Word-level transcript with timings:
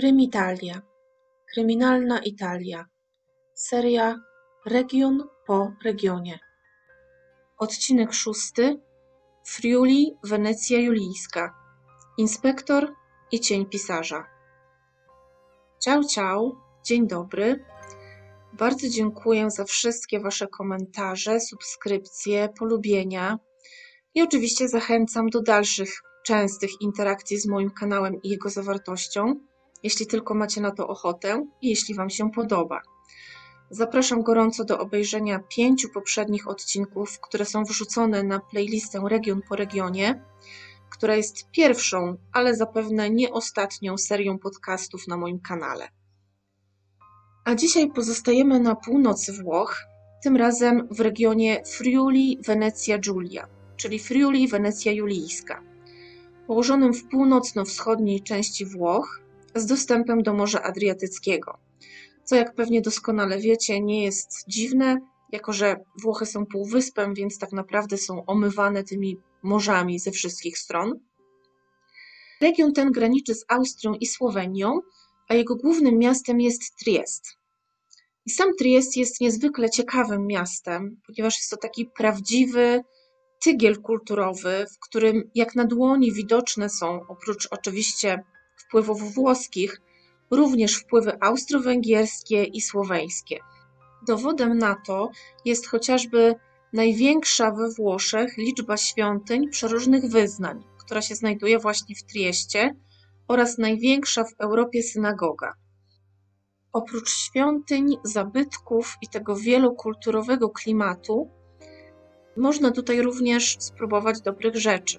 Krymitalia. 0.00 0.82
Kryminalna 1.54 2.18
Italia. 2.18 2.86
Seria 3.54 4.20
Region 4.66 5.28
po 5.46 5.72
regionie. 5.84 6.38
Odcinek 7.58 8.12
szósty. 8.12 8.80
Friuli, 9.46 10.16
Wenecja 10.24 10.78
Julijska. 10.78 11.54
Inspektor 12.18 12.94
i 13.32 13.40
cień 13.40 13.66
pisarza. 13.66 14.24
Ciao, 15.84 16.04
ciao. 16.04 16.56
Dzień 16.84 17.06
dobry. 17.06 17.64
Bardzo 18.52 18.88
dziękuję 18.88 19.50
za 19.50 19.64
wszystkie 19.64 20.20
Wasze 20.20 20.48
komentarze, 20.48 21.40
subskrypcje, 21.40 22.48
polubienia 22.58 23.38
i 24.14 24.22
oczywiście 24.22 24.68
zachęcam 24.68 25.26
do 25.26 25.42
dalszych 25.42 26.02
częstych 26.26 26.70
interakcji 26.80 27.36
z 27.36 27.46
moim 27.46 27.70
kanałem 27.70 28.22
i 28.22 28.28
jego 28.28 28.50
zawartością, 28.50 29.49
jeśli 29.82 30.06
tylko 30.06 30.34
macie 30.34 30.60
na 30.60 30.70
to 30.70 30.88
ochotę 30.88 31.46
i 31.62 31.68
jeśli 31.68 31.94
Wam 31.94 32.10
się 32.10 32.30
podoba. 32.30 32.80
Zapraszam 33.70 34.22
gorąco 34.22 34.64
do 34.64 34.78
obejrzenia 34.78 35.38
pięciu 35.38 35.88
poprzednich 35.88 36.48
odcinków, 36.48 37.20
które 37.20 37.44
są 37.44 37.64
wrzucone 37.64 38.22
na 38.22 38.40
playlistę 38.40 39.02
Region 39.08 39.42
po 39.48 39.56
regionie, 39.56 40.24
która 40.90 41.16
jest 41.16 41.50
pierwszą, 41.50 42.16
ale 42.32 42.56
zapewne 42.56 43.10
nie 43.10 43.32
ostatnią 43.32 43.98
serią 43.98 44.38
podcastów 44.38 45.08
na 45.08 45.16
moim 45.16 45.40
kanale. 45.40 45.88
A 47.44 47.54
dzisiaj 47.54 47.90
pozostajemy 47.90 48.60
na 48.60 48.74
północy 48.74 49.32
Włoch, 49.42 49.76
tym 50.22 50.36
razem 50.36 50.88
w 50.90 51.00
regionie 51.00 51.62
Friuli 51.64 52.38
Wenecja 52.46 52.98
Giulia, 52.98 53.48
czyli 53.76 53.98
Friuli 53.98 54.48
Wenecja 54.48 54.92
Julijska, 54.92 55.62
położonym 56.46 56.94
w 56.94 57.08
północno-wschodniej 57.08 58.22
części 58.22 58.66
Włoch 58.66 59.19
z 59.54 59.66
dostępem 59.66 60.22
do 60.22 60.34
Morza 60.34 60.62
Adriatyckiego. 60.62 61.58
Co 62.24 62.36
jak 62.36 62.54
pewnie 62.54 62.82
doskonale 62.82 63.38
wiecie, 63.38 63.80
nie 63.80 64.04
jest 64.04 64.44
dziwne, 64.48 65.00
jako 65.32 65.52
że 65.52 65.76
Włochy 66.02 66.26
są 66.26 66.46
półwyspem, 66.46 67.14
więc 67.14 67.38
tak 67.38 67.52
naprawdę 67.52 67.98
są 67.98 68.26
omywane 68.26 68.84
tymi 68.84 69.16
morzami 69.42 69.98
ze 69.98 70.10
wszystkich 70.10 70.58
stron. 70.58 71.00
Region 72.40 72.72
ten 72.72 72.92
graniczy 72.92 73.34
z 73.34 73.44
Austrią 73.48 73.94
i 73.94 74.06
Słowenią, 74.06 74.80
a 75.28 75.34
jego 75.34 75.56
głównym 75.56 75.98
miastem 75.98 76.40
jest 76.40 76.76
Triest. 76.76 77.36
I 78.26 78.30
sam 78.30 78.48
Triest 78.58 78.96
jest 78.96 79.20
niezwykle 79.20 79.70
ciekawym 79.70 80.26
miastem, 80.26 81.00
ponieważ 81.06 81.36
jest 81.36 81.50
to 81.50 81.56
taki 81.56 81.86
prawdziwy 81.96 82.80
tygiel 83.42 83.82
kulturowy, 83.82 84.66
w 84.74 84.78
którym 84.78 85.30
jak 85.34 85.54
na 85.54 85.64
dłoni 85.64 86.12
widoczne 86.12 86.68
są, 86.68 87.00
oprócz 87.08 87.48
oczywiście 87.50 88.24
wpływów 88.60 89.14
włoskich, 89.14 89.80
również 90.30 90.76
wpływy 90.76 91.20
austro-węgierskie 91.20 92.44
i 92.44 92.60
słoweńskie. 92.60 93.38
Dowodem 94.06 94.58
na 94.58 94.76
to 94.86 95.10
jest 95.44 95.66
chociażby 95.66 96.34
największa 96.72 97.50
we 97.50 97.70
Włoszech 97.70 98.36
liczba 98.38 98.76
świątyń 98.76 99.48
przeróżnych 99.48 100.04
wyznań, 100.04 100.64
która 100.78 101.02
się 101.02 101.14
znajduje 101.14 101.58
właśnie 101.58 101.94
w 101.94 102.02
Trieście, 102.02 102.76
oraz 103.28 103.58
największa 103.58 104.24
w 104.24 104.34
Europie 104.38 104.82
synagoga. 104.82 105.54
Oprócz 106.72 107.10
świątyń, 107.10 107.96
zabytków 108.04 108.96
i 109.02 109.08
tego 109.08 109.36
wielokulturowego 109.36 110.50
klimatu, 110.50 111.30
można 112.36 112.70
tutaj 112.70 113.02
również 113.02 113.56
spróbować 113.58 114.20
dobrych 114.20 114.56
rzeczy. 114.56 114.98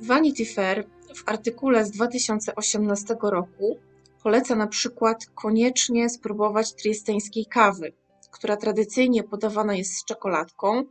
Vanity 0.00 0.46
Fair 0.46 0.86
w 1.14 1.22
artykule 1.26 1.84
z 1.84 1.90
2018 1.90 3.16
roku 3.22 3.78
poleca 4.22 4.56
na 4.56 4.66
przykład 4.66 5.26
koniecznie 5.34 6.10
spróbować 6.10 6.74
triesteńskiej 6.74 7.46
kawy, 7.46 7.92
która 8.30 8.56
tradycyjnie 8.56 9.22
podawana 9.22 9.74
jest 9.74 9.92
z 9.92 10.04
czekoladką, 10.04 10.84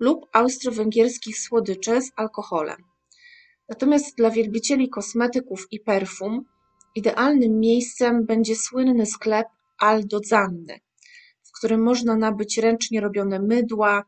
lub 0.00 0.26
austro-węgierskich 0.32 1.38
słodyczy 1.38 2.02
z 2.02 2.10
alkoholem. 2.16 2.84
Natomiast 3.68 4.16
dla 4.16 4.30
wielbicieli 4.30 4.88
kosmetyków 4.88 5.66
i 5.70 5.80
perfum 5.80 6.44
idealnym 6.94 7.60
miejscem 7.60 8.26
będzie 8.26 8.56
słynny 8.56 9.06
sklep 9.06 9.48
Aldo 9.78 10.20
Zanny, 10.24 10.80
w 11.42 11.52
którym 11.58 11.82
można 11.82 12.16
nabyć 12.16 12.58
ręcznie 12.58 13.00
robione 13.00 13.38
mydła, 13.38 14.04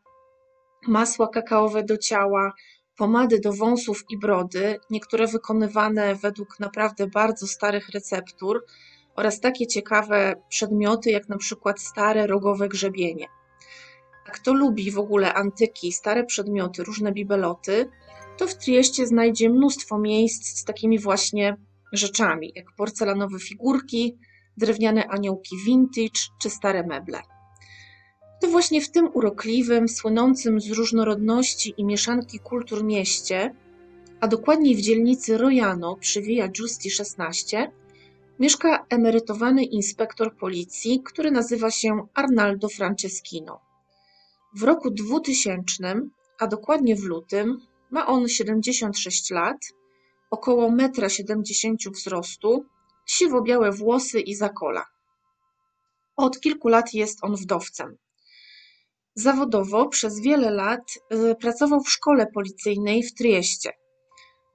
masła 0.89 1.29
kakaowe 1.29 1.83
do 1.83 1.99
ciała, 1.99 2.53
pomady 2.97 3.41
do 3.41 3.53
wąsów 3.53 4.05
i 4.11 4.19
brody, 4.19 4.81
niektóre 4.91 5.27
wykonywane 5.27 6.15
według 6.15 6.61
naprawdę 6.61 7.07
bardzo 7.07 7.47
starych 7.47 7.89
receptur 7.89 8.65
oraz 9.17 9.41
takie 9.41 9.67
ciekawe 9.67 10.35
przedmioty 10.49 11.11
jak 11.11 11.29
na 11.29 11.37
przykład 11.37 11.81
stare 11.81 12.27
rogowe 12.27 12.69
grzebienie. 12.69 13.27
A 14.29 14.31
kto 14.31 14.53
lubi 14.55 14.91
w 14.91 14.99
ogóle 14.99 15.35
antyki, 15.35 15.93
stare 15.93 16.25
przedmioty, 16.25 16.85
różne 16.85 17.13
bibeloty, 17.13 17.91
to 18.39 18.47
w 18.47 18.55
Trieście 18.55 19.07
znajdzie 19.07 19.51
mnóstwo 19.51 19.99
miejsc 19.99 20.59
z 20.59 20.65
takimi 20.65 20.99
właśnie 20.99 21.57
rzeczami, 21.93 22.53
jak 22.55 22.67
porcelanowe 22.77 23.39
figurki, 23.39 24.19
drewniane 24.57 25.09
aniołki 25.09 25.57
vintage 25.67 26.21
czy 26.41 26.51
stare 26.51 26.87
meble. 26.87 27.23
To 28.43 28.49
właśnie 28.49 28.81
w 28.81 28.91
tym 28.91 29.11
urokliwym, 29.15 29.89
słynącym 29.89 30.61
z 30.61 30.71
różnorodności 30.71 31.75
i 31.77 31.85
mieszanki 31.85 32.39
kultur 32.39 32.85
mieście, 32.85 33.55
a 34.21 34.29
dokładniej 34.29 34.77
w 34.77 34.81
dzielnicy 34.81 35.39
Rojano 35.39 35.97
przy 35.97 36.23
Via 36.23 36.49
Giusti 36.49 36.91
16, 36.91 37.73
mieszka 38.39 38.87
emerytowany 38.89 39.65
inspektor 39.65 40.37
policji, 40.37 41.03
który 41.05 41.31
nazywa 41.31 41.71
się 41.71 42.07
Arnaldo 42.15 42.69
Franceschino. 42.69 43.61
W 44.55 44.63
roku 44.63 44.91
2000, 44.91 46.01
a 46.39 46.47
dokładnie 46.47 46.97
w 46.97 47.05
lutym, 47.05 47.61
ma 47.91 48.07
on 48.07 48.29
76 48.29 49.31
lat, 49.31 49.59
około 50.31 50.71
1,70 50.71 51.87
m 51.87 51.93
wzrostu, 51.93 52.65
siwo-białe 53.07 53.73
włosy 53.73 54.21
i 54.21 54.35
zakola. 54.35 54.87
Od 56.17 56.41
kilku 56.41 56.69
lat 56.69 56.95
jest 56.95 57.19
on 57.25 57.37
wdowcem. 57.37 57.97
Zawodowo 59.15 59.89
przez 59.89 60.21
wiele 60.21 60.51
lat 60.51 60.99
y, 61.13 61.35
pracował 61.35 61.81
w 61.81 61.91
szkole 61.91 62.27
policyjnej 62.27 63.03
w 63.03 63.15
Trieście. 63.15 63.71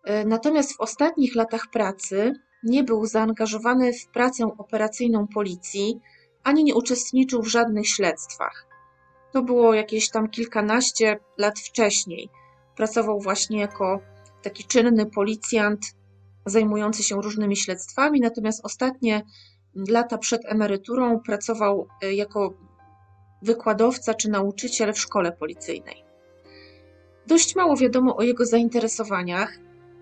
Y, 0.10 0.26
natomiast 0.26 0.74
w 0.74 0.82
ostatnich 0.82 1.36
latach 1.36 1.68
pracy 1.72 2.34
nie 2.64 2.84
był 2.84 3.06
zaangażowany 3.06 3.94
w 3.94 4.08
pracę 4.08 4.46
operacyjną 4.58 5.28
policji 5.28 6.00
ani 6.44 6.64
nie 6.64 6.76
uczestniczył 6.76 7.42
w 7.42 7.48
żadnych 7.48 7.88
śledztwach. 7.88 8.68
To 9.34 9.42
było 9.42 9.74
jakieś 9.74 10.10
tam 10.10 10.30
kilkanaście 10.30 11.20
lat 11.38 11.60
wcześniej. 11.60 12.30
Pracował 12.76 13.20
właśnie 13.20 13.60
jako 13.60 14.00
taki 14.42 14.64
czynny 14.64 15.06
policjant 15.06 15.86
zajmujący 16.46 17.04
się 17.04 17.22
różnymi 17.22 17.58
śledztwami, 17.58 18.20
natomiast 18.20 18.66
ostatnie 18.66 19.22
lata 19.90 20.18
przed 20.18 20.42
emeryturą 20.46 21.20
pracował 21.20 21.88
y, 22.04 22.14
jako 22.14 22.54
wykładowca 23.42 24.14
czy 24.14 24.30
nauczyciel 24.30 24.94
w 24.94 25.00
szkole 25.00 25.32
policyjnej. 25.32 26.04
Dość 27.28 27.56
mało 27.56 27.78
wiadomo 27.78 28.16
o 28.16 28.24
jego 28.24 28.46
zainteresowaniach, 28.46 29.58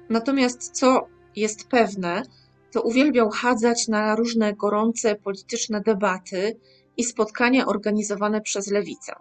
natomiast 0.09 0.71
co 0.71 1.07
jest 1.35 1.67
pewne, 1.67 2.23
to 2.71 2.81
uwielbiał 2.81 3.29
chadzać 3.29 3.87
na 3.87 4.15
różne 4.15 4.53
gorące 4.53 5.15
polityczne 5.15 5.81
debaty 5.81 6.59
i 6.97 7.03
spotkania 7.03 7.65
organizowane 7.65 8.41
przez 8.41 8.71
lewicę. 8.71 9.13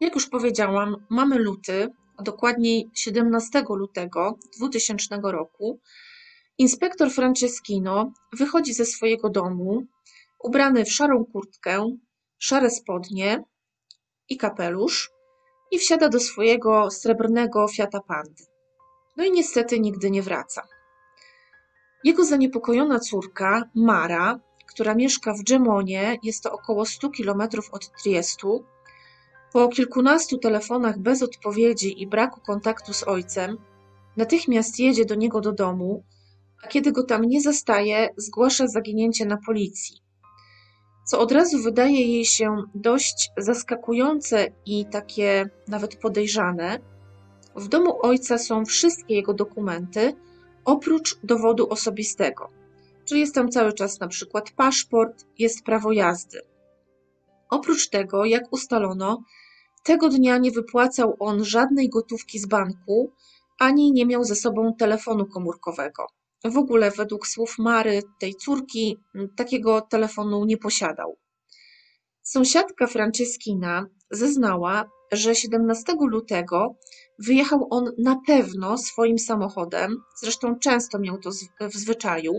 Jak 0.00 0.14
już 0.14 0.28
powiedziałam, 0.28 0.96
mamy 1.08 1.38
luty, 1.38 1.88
a 2.16 2.22
dokładniej 2.22 2.90
17 2.94 3.64
lutego 3.68 4.38
2000 4.56 5.20
roku. 5.22 5.80
Inspektor 6.58 7.10
Franceschino 7.10 8.12
wychodzi 8.32 8.74
ze 8.74 8.84
swojego 8.84 9.30
domu, 9.30 9.82
ubrany 10.42 10.84
w 10.84 10.92
szarą 10.92 11.24
kurtkę, 11.24 11.96
szare 12.38 12.70
spodnie 12.70 13.44
i 14.28 14.36
kapelusz 14.36 15.10
i 15.70 15.78
wsiada 15.78 16.08
do 16.08 16.20
swojego 16.20 16.90
srebrnego 16.90 17.68
Fiata 17.68 18.00
Pandy. 18.00 18.44
No 19.16 19.24
i 19.24 19.32
niestety 19.32 19.80
nigdy 19.80 20.10
nie 20.10 20.22
wraca. 20.22 20.62
Jego 22.04 22.24
zaniepokojona 22.24 23.00
córka, 23.00 23.62
Mara, 23.74 24.40
która 24.66 24.94
mieszka 24.94 25.34
w 25.34 25.42
Gemonie, 25.42 26.18
jest 26.22 26.42
to 26.42 26.52
około 26.52 26.86
100 26.86 27.10
km 27.10 27.42
od 27.72 28.02
Triestu, 28.02 28.64
po 29.52 29.68
kilkunastu 29.68 30.38
telefonach 30.38 30.98
bez 30.98 31.22
odpowiedzi 31.22 32.02
i 32.02 32.06
braku 32.06 32.40
kontaktu 32.40 32.92
z 32.92 33.02
ojcem, 33.08 33.58
natychmiast 34.16 34.78
jedzie 34.78 35.04
do 35.04 35.14
niego 35.14 35.40
do 35.40 35.52
domu, 35.52 36.04
a 36.64 36.68
kiedy 36.68 36.92
go 36.92 37.02
tam 37.02 37.22
nie 37.22 37.40
zastaje, 37.40 38.08
zgłasza 38.16 38.68
zaginięcie 38.68 39.26
na 39.26 39.36
policji 39.46 40.05
co 41.06 41.20
od 41.20 41.32
razu 41.32 41.62
wydaje 41.62 42.06
jej 42.06 42.24
się 42.24 42.56
dość 42.74 43.30
zaskakujące 43.36 44.46
i 44.66 44.86
takie 44.86 45.50
nawet 45.68 45.96
podejrzane. 45.96 46.78
W 47.56 47.68
domu 47.68 47.98
ojca 48.02 48.38
są 48.38 48.64
wszystkie 48.64 49.14
jego 49.14 49.34
dokumenty, 49.34 50.12
oprócz 50.64 51.18
dowodu 51.22 51.68
osobistego. 51.68 52.48
czyli 53.04 53.20
jest 53.20 53.34
tam 53.34 53.48
cały 53.48 53.72
czas 53.72 54.00
na 54.00 54.08
przykład 54.08 54.50
paszport, 54.50 55.24
jest 55.38 55.64
prawo 55.64 55.92
jazdy. 55.92 56.40
Oprócz 57.50 57.88
tego, 57.88 58.24
jak 58.24 58.42
ustalono, 58.50 59.22
tego 59.82 60.08
dnia 60.08 60.38
nie 60.38 60.50
wypłacał 60.50 61.16
on 61.18 61.44
żadnej 61.44 61.88
gotówki 61.88 62.38
z 62.38 62.46
banku, 62.46 63.12
ani 63.58 63.92
nie 63.92 64.06
miał 64.06 64.24
ze 64.24 64.34
sobą 64.34 64.74
telefonu 64.78 65.26
komórkowego. 65.26 66.06
W 66.50 66.58
ogóle, 66.58 66.90
według 66.90 67.26
słów 67.26 67.58
Mary, 67.58 68.02
tej 68.18 68.34
córki, 68.34 68.98
takiego 69.36 69.80
telefonu 69.80 70.44
nie 70.44 70.56
posiadał. 70.56 71.16
Sąsiadka 72.22 72.86
Franceskina 72.86 73.86
zeznała, 74.10 74.90
że 75.12 75.34
17 75.34 75.92
lutego 76.00 76.74
wyjechał 77.18 77.66
on 77.70 77.92
na 77.98 78.20
pewno 78.26 78.78
swoim 78.78 79.18
samochodem, 79.18 79.96
zresztą 80.20 80.58
często 80.58 80.98
miał 80.98 81.18
to 81.18 81.30
w 81.60 81.74
zwyczaju, 81.74 82.32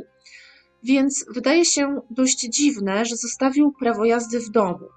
więc 0.83 1.25
wydaje 1.29 1.65
się 1.65 2.01
dość 2.09 2.39
dziwne, 2.39 3.05
że 3.05 3.15
zostawił 3.15 3.71
prawo 3.79 4.05
jazdy 4.05 4.39
w 4.39 4.49
domu. 4.49 4.87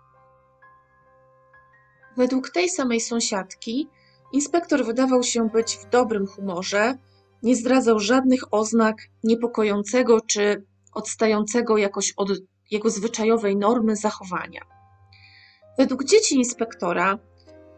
Według 2.17 2.51
tej 2.51 2.69
samej 2.69 3.01
sąsiadki, 3.01 3.89
inspektor 4.33 4.85
wydawał 4.85 5.23
się 5.23 5.49
być 5.49 5.77
w 5.77 5.89
dobrym 5.91 6.27
humorze, 6.27 6.99
nie 7.43 7.57
zdradzał 7.57 7.99
żadnych 7.99 8.55
oznak 8.55 8.97
niepokojącego 9.25 10.21
czy 10.21 10.65
odstającego 10.95 11.79
jakoś 11.79 12.13
od 12.17 12.29
jego 12.71 12.91
zwyczajowej 12.91 13.57
normy 13.57 13.97
zachowania. 13.97 14.61
Według 15.79 16.05
dzieci 16.05 16.35
inspektora 16.35 17.19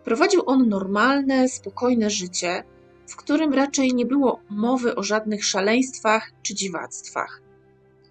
prowadził 0.04 0.42
on 0.46 0.68
normalne, 0.68 1.48
spokojne 1.48 2.10
życie, 2.10 2.64
w 3.08 3.16
którym 3.16 3.54
raczej 3.54 3.94
nie 3.94 4.06
było 4.06 4.40
mowy 4.50 4.94
o 4.94 5.02
żadnych 5.02 5.44
szaleństwach 5.44 6.32
czy 6.42 6.54
dziwactwach. 6.54 7.42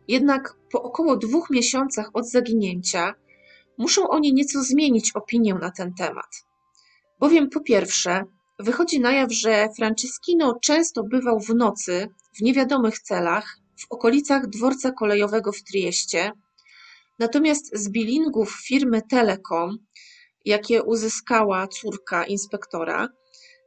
Jednak 0.08 0.56
po 0.72 0.84
około 0.84 1.18
dwóch 1.18 1.50
miesiącach 1.50 2.10
od 2.14 2.30
zaginięcia 2.30 3.14
muszą 3.78 4.10
oni 4.10 4.34
nieco 4.34 4.64
zmienić 4.64 5.12
opinię 5.16 5.54
na 5.54 5.72
ten 5.72 5.94
temat. 5.94 6.46
Bowiem 7.20 7.50
po 7.50 7.62
pierwsze, 7.62 8.24
wychodzi 8.62 9.00
na 9.00 9.12
jaw, 9.12 9.32
że 9.34 9.70
Franciskino 9.78 10.60
często 10.62 11.04
bywał 11.04 11.40
w 11.40 11.50
nocy 11.56 12.08
w 12.38 12.42
niewiadomych 12.42 13.00
celach 13.00 13.58
w 13.80 13.86
okolicach 13.90 14.48
dworca 14.48 14.92
kolejowego 14.92 15.52
w 15.52 15.64
Trieście, 15.64 16.32
natomiast 17.20 17.78
z 17.78 17.90
bilingów 17.90 18.62
firmy 18.68 19.02
Telekom, 19.10 19.78
jakie 20.46 20.84
uzyskała 20.84 21.68
córka 21.68 22.26
inspektora, 22.26 23.08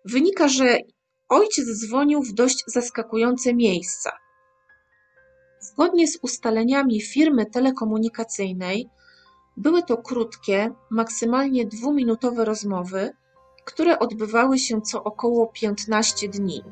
wynika, 0.04 0.48
że 0.48 0.78
ojciec 1.28 1.66
dzwonił 1.66 2.22
w 2.22 2.32
dość 2.32 2.64
zaskakujące 2.66 3.54
miejsca. 3.54 4.10
Zgodnie 5.60 6.08
z 6.08 6.18
ustaleniami 6.22 7.00
firmy 7.00 7.46
telekomunikacyjnej, 7.46 8.88
były 9.56 9.82
to 9.82 9.96
krótkie, 9.96 10.70
maksymalnie 10.90 11.66
dwuminutowe 11.66 12.44
rozmowy, 12.44 13.12
które 13.64 13.98
odbywały 13.98 14.58
się 14.58 14.80
co 14.80 15.04
około 15.04 15.46
15 15.46 16.28
dni. 16.28 16.62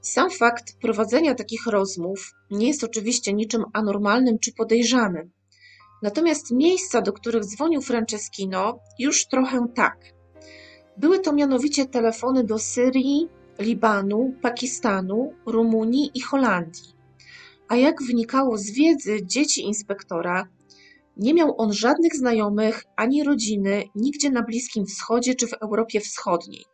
Sam 0.00 0.30
fakt 0.30 0.80
prowadzenia 0.80 1.34
takich 1.34 1.66
rozmów 1.66 2.34
nie 2.50 2.68
jest 2.68 2.84
oczywiście 2.84 3.32
niczym 3.32 3.64
anormalnym 3.72 4.38
czy 4.38 4.52
podejrzanym. 4.52 5.30
Natomiast 6.02 6.50
miejsca, 6.50 7.00
do 7.00 7.12
których 7.12 7.44
dzwonił 7.44 7.82
Franceschino, 7.82 8.78
już 8.98 9.26
trochę 9.26 9.66
tak. 9.74 9.98
Były 10.96 11.18
to 11.18 11.32
mianowicie 11.32 11.86
telefony 11.86 12.44
do 12.44 12.58
Syrii, 12.58 13.28
Libanu, 13.58 14.34
Pakistanu, 14.42 15.32
Rumunii 15.46 16.10
i 16.14 16.20
Holandii. 16.20 16.94
A 17.68 17.76
jak 17.76 18.02
wynikało 18.02 18.58
z 18.58 18.70
wiedzy 18.70 19.26
dzieci 19.26 19.64
inspektora, 19.64 20.48
nie 21.16 21.34
miał 21.34 21.60
on 21.60 21.72
żadnych 21.72 22.16
znajomych 22.16 22.84
ani 22.96 23.24
rodziny 23.24 23.84
nigdzie 23.94 24.30
na 24.30 24.42
Bliskim 24.42 24.86
Wschodzie 24.86 25.34
czy 25.34 25.46
w 25.46 25.52
Europie 25.52 26.00
Wschodniej. 26.00 26.64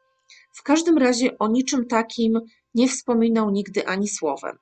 W 0.53 0.63
każdym 0.63 0.99
razie 0.99 1.39
o 1.39 1.49
niczym 1.49 1.87
takim 1.87 2.41
nie 2.75 2.89
wspominał 2.89 3.51
nigdy 3.51 3.87
ani 3.87 4.09
słowem. 4.09 4.59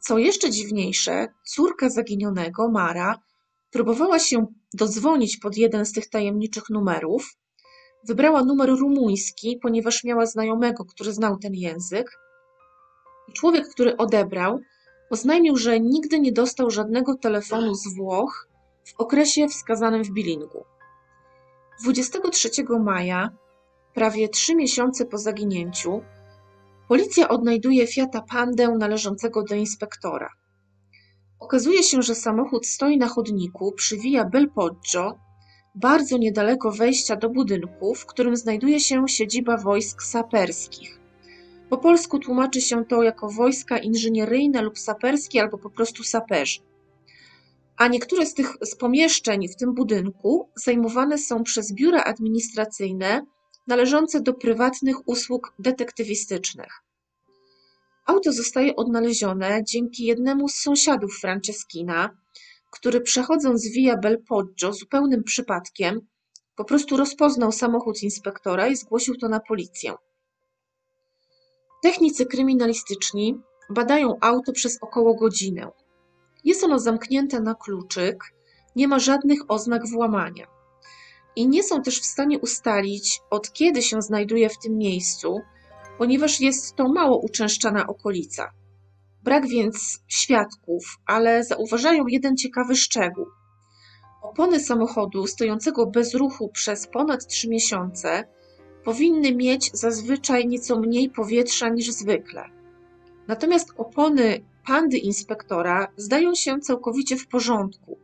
Co 0.00 0.18
jeszcze 0.18 0.50
dziwniejsze, 0.50 1.28
córka 1.44 1.90
zaginionego, 1.90 2.70
Mara, 2.70 3.18
próbowała 3.70 4.18
się 4.18 4.46
dodzwonić 4.74 5.36
pod 5.36 5.56
jeden 5.56 5.86
z 5.86 5.92
tych 5.92 6.08
tajemniczych 6.08 6.70
numerów. 6.70 7.36
Wybrała 8.08 8.44
numer 8.44 8.68
rumuński, 8.68 9.58
ponieważ 9.62 10.04
miała 10.04 10.26
znajomego, 10.26 10.84
który 10.84 11.12
znał 11.12 11.38
ten 11.38 11.54
język. 11.54 12.18
Człowiek, 13.36 13.68
który 13.68 13.96
odebrał, 13.96 14.60
Oznajmił, 15.10 15.56
że 15.56 15.80
nigdy 15.80 16.20
nie 16.20 16.32
dostał 16.32 16.70
żadnego 16.70 17.14
telefonu 17.14 17.74
z 17.74 17.94
Włoch 17.96 18.48
w 18.84 19.00
okresie 19.00 19.48
wskazanym 19.48 20.04
w 20.04 20.10
bilingu. 20.10 20.64
23 21.82 22.50
maja, 22.80 23.30
prawie 23.94 24.28
trzy 24.28 24.54
miesiące 24.54 25.06
po 25.06 25.18
zaginięciu, 25.18 26.02
policja 26.88 27.28
odnajduje 27.28 27.86
Fiata 27.86 28.22
Pandę 28.22 28.68
należącego 28.68 29.42
do 29.42 29.54
inspektora. 29.54 30.30
Okazuje 31.40 31.82
się, 31.82 32.02
że 32.02 32.14
samochód 32.14 32.66
stoi 32.66 32.98
na 32.98 33.08
chodniku 33.08 33.72
przy 33.72 33.96
Via 33.96 34.24
Belpoggio, 34.24 35.18
bardzo 35.74 36.18
niedaleko 36.18 36.70
wejścia 36.70 37.16
do 37.16 37.30
budynku, 37.30 37.94
w 37.94 38.06
którym 38.06 38.36
znajduje 38.36 38.80
się 38.80 39.08
siedziba 39.08 39.56
wojsk 39.56 40.02
saperskich. 40.02 40.99
Po 41.70 41.78
polsku 41.78 42.18
tłumaczy 42.18 42.60
się 42.60 42.84
to 42.84 43.02
jako 43.02 43.28
wojska 43.28 43.78
inżynieryjne 43.78 44.62
lub 44.62 44.78
saperskie 44.78 45.40
albo 45.40 45.58
po 45.58 45.70
prostu 45.70 46.04
saperzy. 46.04 46.60
A 47.76 47.88
niektóre 47.88 48.26
z 48.26 48.34
tych 48.34 48.56
z 48.62 48.76
pomieszczeń 48.76 49.48
w 49.48 49.56
tym 49.56 49.74
budynku 49.74 50.48
zajmowane 50.56 51.18
są 51.18 51.42
przez 51.42 51.72
biura 51.72 52.02
administracyjne 52.04 53.26
należące 53.66 54.20
do 54.20 54.34
prywatnych 54.34 55.08
usług 55.08 55.54
detektywistycznych. 55.58 56.82
Auto 58.06 58.32
zostaje 58.32 58.76
odnalezione 58.76 59.60
dzięki 59.64 60.04
jednemu 60.04 60.48
z 60.48 60.54
sąsiadów 60.54 61.18
Franceskina, 61.20 62.10
który 62.70 63.00
przechodząc 63.00 63.68
Via 63.68 63.96
Belpoggio 63.96 64.72
zupełnym 64.72 65.24
przypadkiem 65.24 66.00
po 66.56 66.64
prostu 66.64 66.96
rozpoznał 66.96 67.52
samochód 67.52 68.02
inspektora 68.02 68.68
i 68.68 68.76
zgłosił 68.76 69.16
to 69.16 69.28
na 69.28 69.40
policję. 69.40 69.94
Technicy 71.80 72.26
kryminalistyczni 72.26 73.40
badają 73.70 74.16
auto 74.20 74.52
przez 74.52 74.78
około 74.82 75.14
godzinę. 75.14 75.70
Jest 76.44 76.64
ono 76.64 76.78
zamknięte 76.78 77.40
na 77.40 77.54
kluczyk, 77.54 78.24
nie 78.76 78.88
ma 78.88 78.98
żadnych 78.98 79.38
oznak 79.48 79.88
włamania. 79.88 80.46
I 81.36 81.48
nie 81.48 81.62
są 81.62 81.82
też 81.82 82.00
w 82.00 82.06
stanie 82.06 82.38
ustalić, 82.38 83.20
od 83.30 83.52
kiedy 83.52 83.82
się 83.82 84.02
znajduje 84.02 84.48
w 84.48 84.58
tym 84.58 84.78
miejscu, 84.78 85.40
ponieważ 85.98 86.40
jest 86.40 86.76
to 86.76 86.88
mało 86.88 87.18
uczęszczana 87.18 87.86
okolica. 87.86 88.50
Brak 89.22 89.48
więc 89.48 90.02
świadków, 90.08 90.98
ale 91.06 91.44
zauważają 91.44 92.06
jeden 92.06 92.36
ciekawy 92.36 92.76
szczegół. 92.76 93.26
Opony 94.22 94.60
samochodu 94.60 95.26
stojącego 95.26 95.86
bez 95.86 96.14
ruchu 96.14 96.48
przez 96.48 96.86
ponad 96.86 97.26
trzy 97.26 97.48
miesiące 97.48 98.24
powinny 98.84 99.34
mieć 99.34 99.70
zazwyczaj 99.72 100.46
nieco 100.48 100.80
mniej 100.80 101.10
powietrza 101.10 101.68
niż 101.68 101.90
zwykle. 101.90 102.44
Natomiast 103.28 103.72
opony 103.76 104.40
pandy 104.66 104.98
inspektora 104.98 105.88
zdają 105.96 106.34
się 106.34 106.58
całkowicie 106.58 107.16
w 107.16 107.26
porządku. 107.26 107.98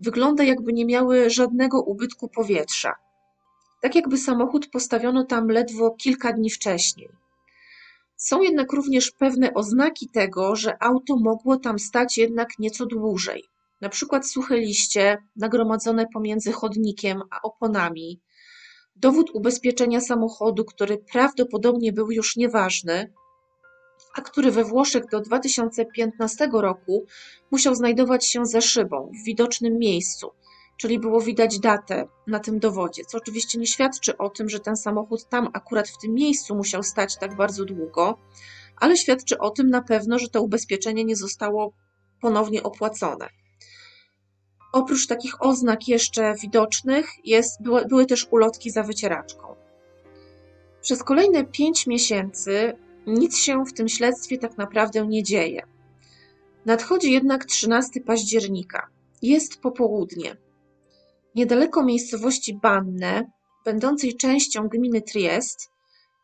Wygląda 0.00 0.44
jakby 0.44 0.72
nie 0.72 0.86
miały 0.86 1.30
żadnego 1.30 1.82
ubytku 1.82 2.28
powietrza. 2.28 2.94
Tak 3.82 3.94
jakby 3.94 4.18
samochód 4.18 4.66
postawiono 4.66 5.24
tam 5.24 5.48
ledwo 5.48 5.90
kilka 5.90 6.32
dni 6.32 6.50
wcześniej. 6.50 7.08
Są 8.16 8.42
jednak 8.42 8.72
również 8.72 9.10
pewne 9.10 9.54
oznaki 9.54 10.08
tego, 10.08 10.56
że 10.56 10.82
auto 10.82 11.16
mogło 11.16 11.56
tam 11.56 11.78
stać 11.78 12.18
jednak 12.18 12.58
nieco 12.58 12.86
dłużej. 12.86 13.44
Na 13.80 13.88
przykład 13.88 14.28
suche 14.28 14.56
liście 14.56 15.18
nagromadzone 15.36 16.06
pomiędzy 16.06 16.52
chodnikiem 16.52 17.22
a 17.30 17.42
oponami, 17.42 18.20
dowód 18.96 19.30
ubezpieczenia 19.34 20.00
samochodu, 20.00 20.64
który 20.64 20.98
prawdopodobnie 20.98 21.92
był 21.92 22.10
już 22.10 22.36
nieważny, 22.36 23.12
a 24.14 24.20
który 24.20 24.50
we 24.50 24.64
Włoszech 24.64 25.04
do 25.10 25.20
2015 25.20 26.48
roku 26.52 27.06
musiał 27.50 27.74
znajdować 27.74 28.26
się 28.26 28.46
za 28.46 28.60
szybą, 28.60 29.10
w 29.22 29.24
widocznym 29.24 29.78
miejscu, 29.78 30.30
czyli 30.76 30.98
było 30.98 31.20
widać 31.20 31.58
datę 31.58 32.08
na 32.26 32.38
tym 32.38 32.58
dowodzie, 32.58 33.04
co 33.04 33.18
oczywiście 33.18 33.58
nie 33.58 33.66
świadczy 33.66 34.18
o 34.18 34.30
tym, 34.30 34.48
że 34.48 34.60
ten 34.60 34.76
samochód 34.76 35.28
tam 35.28 35.48
akurat 35.52 35.88
w 35.88 35.98
tym 35.98 36.14
miejscu 36.14 36.54
musiał 36.54 36.82
stać 36.82 37.16
tak 37.18 37.36
bardzo 37.36 37.64
długo, 37.64 38.18
ale 38.76 38.96
świadczy 38.96 39.38
o 39.38 39.50
tym 39.50 39.70
na 39.70 39.82
pewno, 39.82 40.18
że 40.18 40.28
to 40.28 40.42
ubezpieczenie 40.42 41.04
nie 41.04 41.16
zostało 41.16 41.72
ponownie 42.20 42.62
opłacone. 42.62 43.28
Oprócz 44.72 45.06
takich 45.06 45.42
oznak 45.42 45.88
jeszcze 45.88 46.34
widocznych 46.42 47.06
jest, 47.24 47.62
były, 47.62 47.84
były 47.84 48.06
też 48.06 48.26
ulotki 48.30 48.70
za 48.70 48.82
wycieraczką. 48.82 49.54
Przez 50.80 51.02
kolejne 51.02 51.44
pięć 51.44 51.86
miesięcy 51.86 52.72
nic 53.06 53.38
się 53.38 53.64
w 53.64 53.72
tym 53.72 53.88
śledztwie 53.88 54.38
tak 54.38 54.58
naprawdę 54.58 55.06
nie 55.06 55.22
dzieje. 55.22 55.62
Nadchodzi 56.66 57.12
jednak 57.12 57.44
13 57.44 58.00
października. 58.00 58.88
Jest 59.22 59.60
popołudnie. 59.60 60.36
Niedaleko 61.34 61.82
miejscowości 61.84 62.58
Banne, 62.62 63.30
będącej 63.64 64.16
częścią 64.16 64.68
gminy 64.68 65.02
Triest, 65.02 65.70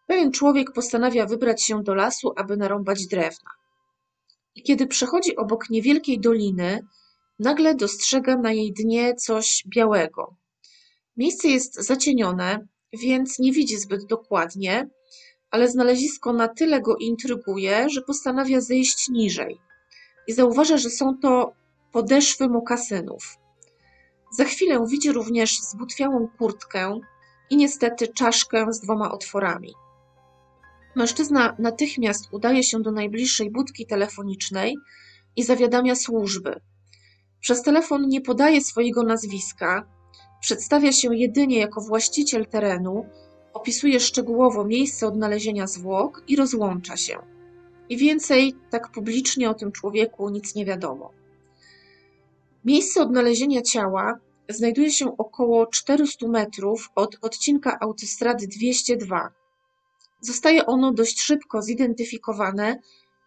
pewien 0.07 0.33
człowiek 0.33 0.73
postanawia 0.73 1.27
wybrać 1.27 1.63
się 1.63 1.83
do 1.83 1.95
lasu, 1.95 2.33
aby 2.37 2.57
narąbać 2.57 3.07
drewna. 3.07 3.51
I 4.55 4.63
kiedy 4.63 4.87
przechodzi 4.87 5.37
obok 5.37 5.71
niewielkiej 5.71 6.21
doliny, 6.21 6.87
nagle 7.39 7.75
dostrzega 7.75 8.37
na 8.37 8.53
jej 8.53 8.73
dnie 8.73 9.15
coś 9.15 9.65
białego. 9.67 10.37
Miejsce 11.17 11.49
jest 11.49 11.75
zacienione, 11.75 12.67
więc 12.93 13.39
nie 13.39 13.53
widzi 13.53 13.79
zbyt 13.79 14.07
dokładnie, 14.07 14.89
ale 15.51 15.69
znalezisko 15.69 16.33
na 16.33 16.49
tyle 16.49 16.81
go 16.81 16.97
intryguje, 16.97 17.91
że 17.91 18.03
postanawia 18.03 18.61
zejść 18.61 19.09
niżej 19.09 19.59
i 20.27 20.33
zauważa, 20.33 20.79
że 20.79 20.91
są 20.91 21.19
to 21.19 21.53
podeszwy 21.93 22.49
mokasynów. 22.49 23.39
Za 24.33 24.45
chwilę 24.45 24.87
widzi 24.91 25.13
również 25.13 25.61
zbutwiałą 25.61 26.29
kurtkę 26.39 27.01
i 27.51 27.57
niestety 27.57 28.09
czaszkę 28.09 28.73
z 28.73 28.81
dwoma 28.81 29.11
otworami. 29.13 29.75
Mężczyzna 30.97 31.57
natychmiast 31.59 32.29
udaje 32.33 32.63
się 32.63 32.81
do 32.83 32.93
najbliższej 32.93 33.51
budki 33.51 33.87
telefonicznej 33.87 34.77
i 35.37 35.45
zawiadamia 35.45 35.95
służby. 35.95 36.61
Przez 37.41 37.63
telefon 37.63 38.09
nie 38.09 38.21
podaje 38.21 38.61
swojego 38.61 39.03
nazwiska, 39.03 39.87
przedstawia 40.41 40.93
się 40.93 41.17
jedynie 41.17 41.59
jako 41.59 41.81
właściciel 41.81 42.47
terenu, 42.47 43.07
opisuje 43.53 44.01
szczegółowo 44.01 44.65
miejsce 44.65 45.07
odnalezienia 45.07 45.67
zwłok 45.67 46.23
i 46.29 46.37
rozłącza 46.37 46.97
się. 46.97 47.19
I 47.89 47.97
więcej 47.97 48.55
tak 48.71 48.93
publicznie 48.93 49.51
o 49.51 49.55
tym 49.55 49.73
człowieku 49.73 50.31
nic 50.31 50.55
nie 50.55 50.65
wiadomo. 50.65 51.11
Miejsce 52.65 53.03
odnalezienia 53.03 53.63
ciała 53.63 54.19
znajduje 54.49 54.91
się 54.91 55.17
około 55.17 55.67
400 55.67 56.29
metrów 56.29 56.89
od 56.95 57.17
odcinka 57.23 57.79
autostrady 57.81 58.47
202. 58.47 59.31
Zostaje 60.21 60.67
ono 60.67 60.93
dość 60.93 61.21
szybko 61.21 61.63
zidentyfikowane 61.63 62.79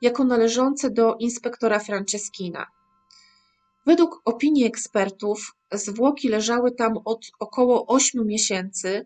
jako 0.01 0.23
należące 0.23 0.89
do 0.89 1.15
inspektora 1.19 1.79
Franceschina. 1.79 2.67
Według 3.85 4.21
opinii 4.25 4.65
ekspertów 4.65 5.55
zwłoki 5.71 6.29
leżały 6.29 6.71
tam 6.71 6.93
od 7.05 7.25
około 7.39 7.87
8 7.87 8.27
miesięcy, 8.27 9.05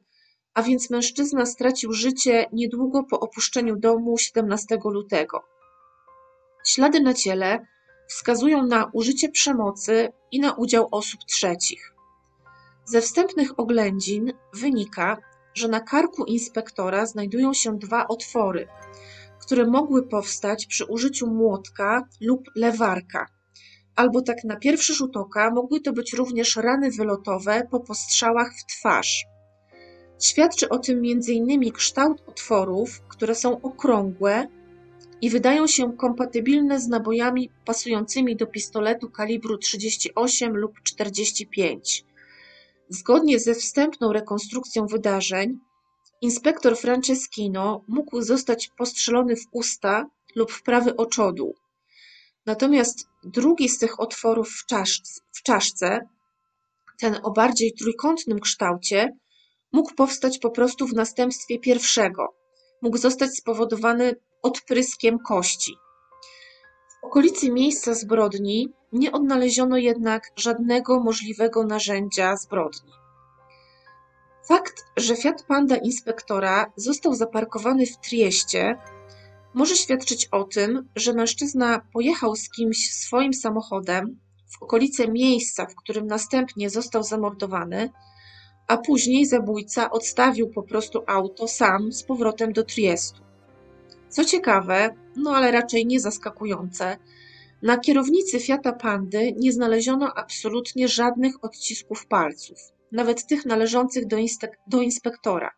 a 0.54 0.64
więc 0.64 0.90
mężczyzna 0.90 1.46
stracił 1.46 1.94
życie 1.94 2.46
niedługo 2.54 3.04
po 3.04 3.20
opuszczeniu 3.20 3.76
domu 3.76 4.18
17 4.18 4.78
lutego. 4.86 5.44
Ślady 6.66 7.02
na 7.02 7.14
ciele 7.14 7.68
wskazują 8.08 8.66
na 8.66 8.90
użycie 8.94 9.30
przemocy 9.30 10.14
i 10.32 10.40
na 10.40 10.54
udział 10.54 10.88
osób 10.92 11.20
trzecich. 11.28 11.94
Ze 12.86 13.02
wstępnych 13.02 13.60
oględzin 13.60 14.34
wynika, 14.54 15.18
że 15.54 15.68
na 15.68 15.80
karku 15.80 16.26
inspektora 16.26 17.06
znajdują 17.06 17.54
się 17.54 17.80
dwa 17.80 18.08
otwory, 18.08 18.68
które 19.42 19.66
mogły 19.66 20.08
powstać 20.08 20.66
przy 20.66 20.86
użyciu 20.86 21.28
młotka 21.28 22.08
lub 22.22 22.42
lewarka, 22.56 23.35
albo 23.96 24.22
tak 24.22 24.44
na 24.44 24.56
pierwszy 24.56 24.94
rzut 24.94 25.18
oka 25.18 25.52
mogły 25.52 25.82
to 25.82 25.94
być 25.94 26.14
również 26.14 26.56
rany 26.56 26.92
wylotowe 26.92 27.68
po 27.72 27.80
postrzałach 27.80 28.54
w 28.60 28.66
twarz. 28.66 29.26
Świadczy 30.22 30.70
o 30.70 30.80
tym 30.80 30.98
m.in. 30.98 31.72
kształt 31.72 32.24
otworów, 32.28 33.02
które 33.08 33.36
są 33.36 33.62
okrągłe 33.62 34.48
i 35.22 35.30
wydają 35.30 35.68
się 35.68 35.98
kompatybilne 35.98 36.80
z 36.80 36.88
nabojami 36.88 37.50
pasującymi 37.66 38.36
do 38.36 38.48
pistoletu 38.48 39.10
kalibru 39.10 39.58
38 39.58 40.58
lub 40.58 40.82
45. 40.84 42.06
Zgodnie 42.90 43.40
ze 43.40 43.56
wstępną 43.56 44.14
rekonstrukcją 44.14 44.88
wydarzeń, 44.88 45.60
inspektor 46.22 46.78
Franceschino 46.78 47.84
mógł 47.88 48.22
zostać 48.22 48.70
postrzelony 48.78 49.36
w 49.36 49.48
usta 49.52 50.10
lub 50.36 50.52
w 50.52 50.64
prawy 50.64 50.96
oczodół. 50.96 51.56
Natomiast 52.46 53.08
drugi 53.26 53.70
z 53.70 53.80
tych 53.80 54.00
otworów 54.00 54.50
w, 54.50 54.66
w 55.34 55.44
czaszce, 55.44 56.00
ten 57.00 57.20
o 57.24 57.32
bardziej 57.32 57.74
trójkątnym 57.74 58.40
kształcie, 58.40 59.18
mógł 59.72 59.94
powstać 59.96 60.40
po 60.40 60.52
prostu 60.52 60.88
w 60.88 60.94
następstwie 60.94 61.60
pierwszego. 61.60 62.36
Mógł 62.82 62.98
zostać 62.98 63.38
spowodowany 63.38 64.16
odpryskiem 64.42 65.20
kości. 65.20 65.76
W 67.02 67.06
okolicy 67.06 67.52
miejsca 67.52 67.94
zbrodni 67.94 68.70
nie 68.92 69.12
odnaleziono 69.12 69.78
jednak 69.78 70.24
żadnego 70.36 71.00
możliwego 71.00 71.64
narzędzia 71.64 72.38
zbrodni. 72.38 72.92
Fakt, 74.48 74.84
że 74.98 75.16
Fiat 75.16 75.44
Panda 75.44 75.76
inspektora 75.76 76.72
został 76.76 77.14
zaparkowany 77.14 77.86
w 77.86 77.98
Trieście, 77.98 78.78
może 79.56 79.76
świadczyć 79.76 80.26
o 80.26 80.44
tym, 80.44 80.90
że 80.96 81.14
mężczyzna 81.14 81.82
pojechał 81.94 82.36
z 82.36 82.50
kimś 82.50 82.94
swoim 82.94 83.34
samochodem 83.34 84.20
w 84.48 84.64
okolice 84.64 85.08
miejsca, 85.08 85.66
w 85.66 85.76
którym 85.76 86.08
następnie 86.08 86.70
został 86.70 87.04
zamordowany, 87.04 87.90
a 88.68 88.78
później 88.78 89.26
zabójca 89.26 89.92
odstawił 89.92 90.50
po 90.50 90.64
prostu 90.64 91.04
auto 91.08 91.48
sam 91.48 91.92
z 91.92 92.04
powrotem 92.04 92.54
do 92.54 92.64
Triestu. 92.64 93.22
Co 94.10 94.26
ciekawe, 94.26 94.96
no 95.16 95.36
ale 95.36 95.52
raczej 95.52 95.86
nie 95.86 96.00
zaskakujące, 96.00 96.98
na 97.62 97.78
kierownicy 97.78 98.40
Fiata 98.40 98.74
Pandy 98.74 99.34
nie 99.38 99.54
znaleziono 99.54 100.14
absolutnie 100.16 100.88
żadnych 100.88 101.44
odcisków 101.44 102.08
palców, 102.08 102.58
nawet 102.92 103.28
tych 103.28 103.46
należących 103.46 104.08
do, 104.08 104.18
do 104.68 104.82
inspektora. 104.82 105.52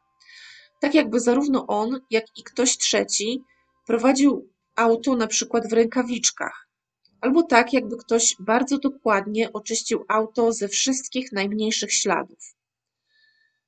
Tak 0.79 0.95
jakby 0.95 1.19
zarówno 1.19 1.67
on, 1.67 1.99
jak 2.09 2.25
i 2.37 2.43
ktoś 2.43 2.77
trzeci 2.77 3.43
prowadził 3.87 4.49
auto 4.75 5.15
na 5.15 5.27
przykład 5.27 5.69
w 5.69 5.73
rękawiczkach, 5.73 6.69
albo 7.21 7.43
tak 7.43 7.73
jakby 7.73 7.97
ktoś 7.97 8.35
bardzo 8.39 8.77
dokładnie 8.77 9.53
oczyścił 9.53 10.05
auto 10.07 10.51
ze 10.53 10.67
wszystkich 10.67 11.31
najmniejszych 11.31 11.93
śladów. 11.93 12.55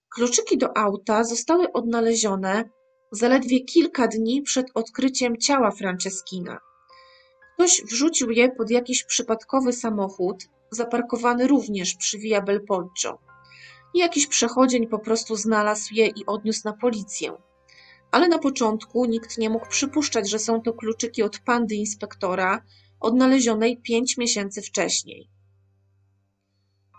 Kluczyki 0.09 0.57
do 0.57 0.77
auta 0.77 1.23
zostały 1.23 1.71
odnalezione 1.71 2.69
zaledwie 3.11 3.59
kilka 3.59 4.07
dni 4.07 4.41
przed 4.41 4.67
odkryciem 4.73 5.37
ciała 5.37 5.71
Franceskina. 5.71 6.59
Ktoś 7.53 7.81
wrzucił 7.83 8.31
je 8.31 8.51
pod 8.51 8.69
jakiś 8.69 9.03
przypadkowy 9.03 9.73
samochód, 9.73 10.43
zaparkowany 10.71 11.47
również 11.47 11.95
przy 11.95 12.17
Via 12.17 12.41
Belpoggio. 12.41 13.19
Jakiś 13.93 14.27
przechodzień 14.27 14.87
po 14.87 14.99
prostu 14.99 15.35
znalazł 15.35 15.93
je 15.93 16.07
i 16.07 16.25
odniósł 16.25 16.61
na 16.65 16.73
policję. 16.73 17.48
Ale 18.11 18.27
na 18.27 18.39
początku 18.39 19.05
nikt 19.05 19.37
nie 19.37 19.49
mógł 19.49 19.69
przypuszczać, 19.69 20.29
że 20.29 20.39
są 20.39 20.61
to 20.61 20.73
kluczyki 20.73 21.23
od 21.23 21.39
pandy 21.39 21.75
inspektora, 21.75 22.63
odnalezionej 22.99 23.77
pięć 23.77 24.17
miesięcy 24.17 24.61
wcześniej. 24.61 25.29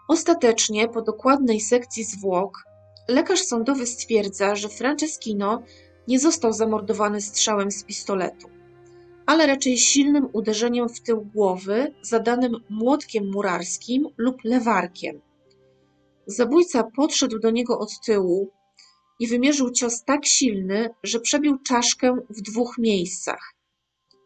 Ostatecznie, 0.08 0.88
po 0.88 1.02
dokładnej 1.02 1.60
sekcji 1.60 2.04
zwłok, 2.04 2.64
lekarz 3.08 3.40
sądowy 3.40 3.86
stwierdza, 3.86 4.56
że 4.56 4.68
Franceschino 4.68 5.62
nie 6.08 6.20
został 6.20 6.52
zamordowany 6.52 7.20
strzałem 7.20 7.70
z 7.70 7.84
pistoletu, 7.84 8.48
ale 9.26 9.46
raczej 9.46 9.78
silnym 9.78 10.28
uderzeniem 10.32 10.88
w 10.88 11.00
tył 11.00 11.20
głowy 11.20 11.94
zadanym 12.02 12.56
młotkiem 12.68 13.30
murarskim 13.30 14.06
lub 14.16 14.44
lewarkiem. 14.44 15.20
Zabójca 16.26 16.84
podszedł 16.96 17.38
do 17.38 17.50
niego 17.50 17.78
od 17.78 18.00
tyłu 18.06 18.50
i 19.20 19.26
wymierzył 19.26 19.70
cios 19.70 20.04
tak 20.04 20.26
silny, 20.26 20.90
że 21.02 21.20
przebił 21.20 21.58
czaszkę 21.58 22.16
w 22.30 22.42
dwóch 22.42 22.78
miejscach. 22.78 23.54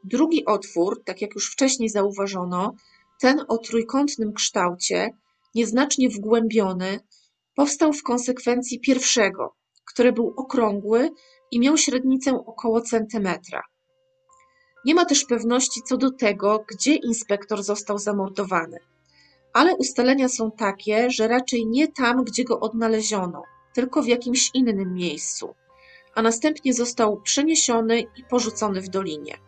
Drugi 0.04 0.44
otwór, 0.44 1.02
tak 1.04 1.22
jak 1.22 1.34
już 1.34 1.52
wcześniej 1.52 1.88
zauważono, 1.88 2.74
ten 3.20 3.44
o 3.48 3.58
trójkątnym 3.58 4.32
kształcie, 4.32 5.10
nieznacznie 5.54 6.08
wgłębiony, 6.08 7.00
powstał 7.54 7.92
w 7.92 8.02
konsekwencji 8.02 8.80
pierwszego, 8.80 9.54
który 9.92 10.12
był 10.12 10.34
okrągły 10.36 11.10
i 11.50 11.60
miał 11.60 11.76
średnicę 11.76 12.32
około 12.46 12.80
centymetra. 12.80 13.62
Nie 14.84 14.94
ma 14.94 15.04
też 15.04 15.24
pewności 15.24 15.80
co 15.82 15.96
do 15.96 16.10
tego, 16.10 16.64
gdzie 16.68 16.94
inspektor 16.94 17.62
został 17.62 17.98
zamordowany, 17.98 18.78
ale 19.52 19.76
ustalenia 19.76 20.28
są 20.28 20.50
takie, 20.50 21.10
że 21.10 21.28
raczej 21.28 21.66
nie 21.66 21.88
tam, 21.88 22.24
gdzie 22.24 22.44
go 22.44 22.60
odnaleziono, 22.60 23.42
tylko 23.74 24.02
w 24.02 24.06
jakimś 24.06 24.50
innym 24.54 24.94
miejscu, 24.94 25.54
a 26.14 26.22
następnie 26.22 26.74
został 26.74 27.20
przeniesiony 27.20 28.00
i 28.00 28.24
porzucony 28.30 28.80
w 28.80 28.88
dolinie. 28.88 29.38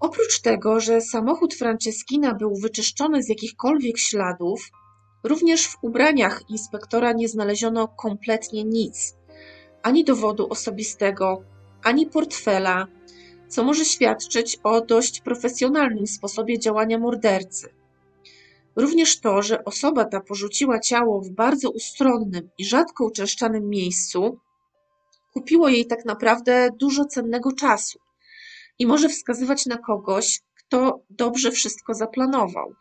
Oprócz 0.00 0.40
tego, 0.40 0.80
że 0.80 1.00
samochód 1.00 1.54
Franceskina 1.54 2.34
był 2.34 2.56
wyczyszczony 2.56 3.22
z 3.22 3.28
jakichkolwiek 3.28 3.98
śladów, 3.98 4.70
również 5.24 5.66
w 5.66 5.76
ubraniach 5.82 6.42
inspektora 6.48 7.12
nie 7.12 7.28
znaleziono 7.28 7.88
kompletnie 7.88 8.64
nic 8.64 9.16
ani 9.84 10.04
dowodu 10.04 10.48
osobistego, 10.50 11.42
ani 11.82 12.06
portfela, 12.06 12.86
co 13.48 13.64
może 13.64 13.84
świadczyć 13.84 14.58
o 14.62 14.80
dość 14.80 15.20
profesjonalnym 15.20 16.06
sposobie 16.06 16.58
działania 16.58 16.98
mordercy. 16.98 17.68
Również 18.76 19.20
to, 19.20 19.42
że 19.42 19.64
osoba 19.64 20.04
ta 20.04 20.20
porzuciła 20.20 20.80
ciało 20.80 21.20
w 21.20 21.30
bardzo 21.30 21.70
ustronnym 21.70 22.50
i 22.58 22.64
rzadko 22.64 23.04
uczęszczanym 23.04 23.68
miejscu, 23.68 24.38
kupiło 25.32 25.68
jej 25.68 25.86
tak 25.86 26.04
naprawdę 26.04 26.68
dużo 26.80 27.04
cennego 27.04 27.52
czasu 27.52 27.98
i 28.78 28.86
może 28.86 29.08
wskazywać 29.08 29.66
na 29.66 29.78
kogoś, 29.78 30.40
kto 30.58 31.00
dobrze 31.10 31.50
wszystko 31.50 31.94
zaplanował, 31.94 32.74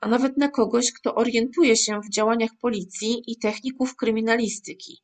a 0.00 0.08
nawet 0.08 0.36
na 0.36 0.48
kogoś, 0.48 0.92
kto 0.92 1.14
orientuje 1.14 1.76
się 1.76 2.00
w 2.00 2.10
działaniach 2.10 2.50
policji 2.60 3.22
i 3.26 3.38
techników 3.38 3.96
kryminalistyki. 3.96 5.02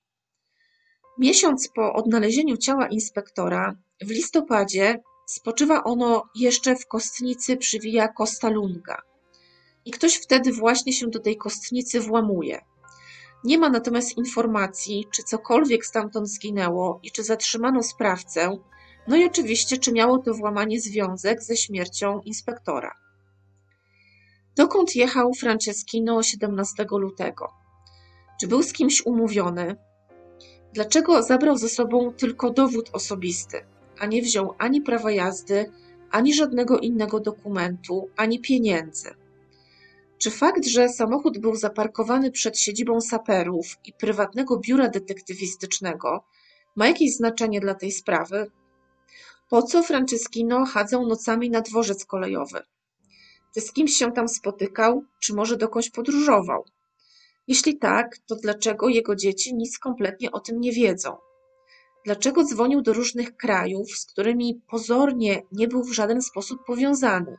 Miesiąc 1.18 1.68
po 1.74 1.92
odnalezieniu 1.92 2.56
ciała 2.56 2.88
inspektora, 2.88 3.76
w 4.02 4.10
listopadzie, 4.10 5.02
spoczywa 5.26 5.84
ono 5.84 6.22
jeszcze 6.34 6.76
w 6.76 6.86
kostnicy 6.86 7.56
przy 7.56 7.78
Via 7.78 8.08
Costa 8.08 8.48
Lunga. 8.48 9.02
I 9.86 9.90
ktoś 9.90 10.14
wtedy 10.14 10.52
właśnie 10.52 10.92
się 10.92 11.06
do 11.06 11.20
tej 11.20 11.36
kostnicy 11.36 12.00
włamuje. 12.00 12.64
Nie 13.44 13.58
ma 13.58 13.70
natomiast 13.70 14.16
informacji, 14.16 15.06
czy 15.10 15.22
cokolwiek 15.22 15.86
stamtąd 15.86 16.28
zginęło 16.28 17.00
i 17.02 17.10
czy 17.10 17.22
zatrzymano 17.22 17.82
sprawcę, 17.82 18.58
no 19.08 19.16
i 19.16 19.24
oczywiście, 19.24 19.78
czy 19.78 19.92
miało 19.92 20.18
to 20.18 20.34
włamanie 20.34 20.80
związek 20.80 21.42
ze 21.42 21.56
śmiercią 21.56 22.20
inspektora. 22.20 22.94
Dokąd 24.56 24.96
jechał 24.96 25.34
Franceschino 25.34 26.22
17 26.22 26.86
lutego? 26.90 27.52
Czy 28.40 28.46
był 28.46 28.62
z 28.62 28.72
kimś 28.72 29.06
umówiony? 29.06 29.76
Dlaczego 30.72 31.22
zabrał 31.22 31.56
ze 31.56 31.68
sobą 31.68 32.12
tylko 32.12 32.50
dowód 32.50 32.90
osobisty, 32.92 33.66
a 33.98 34.06
nie 34.06 34.22
wziął 34.22 34.54
ani 34.58 34.80
prawa 34.80 35.10
jazdy, 35.10 35.72
ani 36.10 36.34
żadnego 36.34 36.78
innego 36.78 37.20
dokumentu, 37.20 38.10
ani 38.16 38.40
pieniędzy? 38.40 39.25
Czy 40.18 40.30
fakt, 40.30 40.66
że 40.66 40.88
samochód 40.88 41.38
był 41.38 41.56
zaparkowany 41.56 42.30
przed 42.30 42.58
siedzibą 42.58 43.00
saperów 43.00 43.66
i 43.84 43.92
prywatnego 43.92 44.56
biura 44.56 44.88
detektywistycznego, 44.88 46.24
ma 46.76 46.86
jakieś 46.86 47.16
znaczenie 47.16 47.60
dla 47.60 47.74
tej 47.74 47.92
sprawy? 47.92 48.50
Po 49.48 49.62
co 49.62 49.82
Franceschino 49.82 50.66
chadzał 50.66 51.06
nocami 51.06 51.50
na 51.50 51.60
dworzec 51.60 52.04
kolejowy? 52.04 52.62
Czy 53.54 53.60
z 53.60 53.72
kimś 53.72 53.92
się 53.92 54.12
tam 54.12 54.28
spotykał, 54.28 55.04
czy 55.20 55.34
może 55.34 55.56
dokądś 55.56 55.90
podróżował? 55.90 56.64
Jeśli 57.48 57.78
tak, 57.78 58.18
to 58.18 58.36
dlaczego 58.36 58.88
jego 58.88 59.16
dzieci 59.16 59.54
nic 59.54 59.78
kompletnie 59.78 60.32
o 60.32 60.40
tym 60.40 60.60
nie 60.60 60.72
wiedzą? 60.72 61.16
Dlaczego 62.04 62.44
dzwonił 62.44 62.82
do 62.82 62.92
różnych 62.92 63.36
krajów, 63.36 63.90
z 63.90 64.06
którymi 64.06 64.60
pozornie 64.70 65.42
nie 65.52 65.68
był 65.68 65.84
w 65.84 65.92
żaden 65.92 66.22
sposób 66.22 66.64
powiązany? 66.66 67.36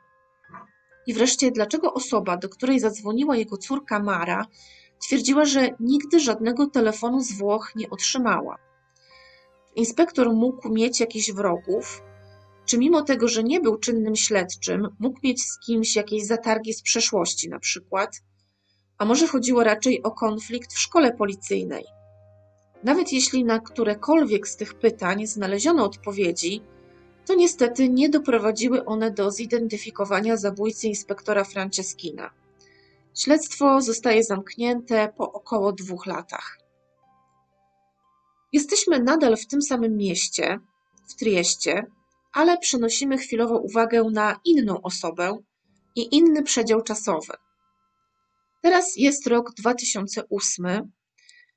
I 1.08 1.14
wreszcie, 1.14 1.52
dlaczego 1.52 1.94
osoba, 1.94 2.38
do 2.38 2.50
której 2.50 2.80
zadzwoniła 2.80 3.36
jego 3.36 3.58
córka 3.58 4.00
Mara, 4.00 4.46
twierdziła, 5.00 5.46
że 5.46 5.70
nigdy 5.80 6.20
żadnego 6.20 6.68
telefonu 6.68 7.22
z 7.22 7.32
Włoch 7.38 7.72
nie 7.76 7.90
otrzymała? 7.90 8.58
Inspektor 9.76 10.34
mógł 10.34 10.70
mieć 10.70 11.00
jakichś 11.00 11.32
wrogów, 11.32 12.02
czy 12.66 12.78
mimo 12.78 13.02
tego, 13.02 13.28
że 13.28 13.44
nie 13.44 13.60
był 13.60 13.78
czynnym 13.78 14.16
śledczym, 14.16 14.88
mógł 15.00 15.20
mieć 15.24 15.44
z 15.44 15.60
kimś 15.60 15.96
jakieś 15.96 16.26
zatargi 16.26 16.74
z 16.74 16.82
przeszłości 16.82 17.50
na 17.50 17.60
przykład? 17.60 18.22
A 18.98 19.06
może 19.06 19.28
chodziło 19.28 19.64
raczej 19.64 20.04
o 20.04 20.12
konflikt 20.12 20.74
w 20.74 20.80
szkole 20.80 21.14
policyjnej? 21.14 21.86
Nawet 22.84 23.14
jeśli 23.14 23.44
na 23.46 23.60
którekolwiek 23.60 24.48
z 24.48 24.56
tych 24.56 24.74
pytań 24.74 25.28
znaleziono 25.28 25.86
odpowiedzi, 25.86 26.62
to 27.28 27.36
niestety 27.36 27.90
nie 27.90 28.10
doprowadziły 28.10 28.86
one 28.86 29.12
do 29.12 29.32
zidentyfikowania 29.32 30.38
zabójcy 30.38 30.88
inspektora 30.88 31.44
Franceschina. 31.44 32.30
Śledztwo 33.16 33.82
zostaje 33.82 34.24
zamknięte 34.24 35.14
po 35.18 35.32
około 35.32 35.72
dwóch 35.74 36.06
latach. 36.06 36.60
Jesteśmy 38.54 39.00
nadal 39.00 39.38
w 39.38 39.48
tym 39.48 39.62
samym 39.62 39.98
mieście, 39.98 40.60
w 41.10 41.16
Trieście, 41.16 41.86
ale 42.34 42.58
przenosimy 42.58 43.18
chwilowo 43.18 43.58
uwagę 43.58 44.04
na 44.04 44.40
inną 44.46 44.82
osobę 44.82 45.38
i 45.96 46.16
inny 46.16 46.44
przedział 46.44 46.82
czasowy. 46.82 47.34
Teraz 48.62 48.96
jest 48.96 49.28
rok 49.28 49.54
2008, 49.54 50.92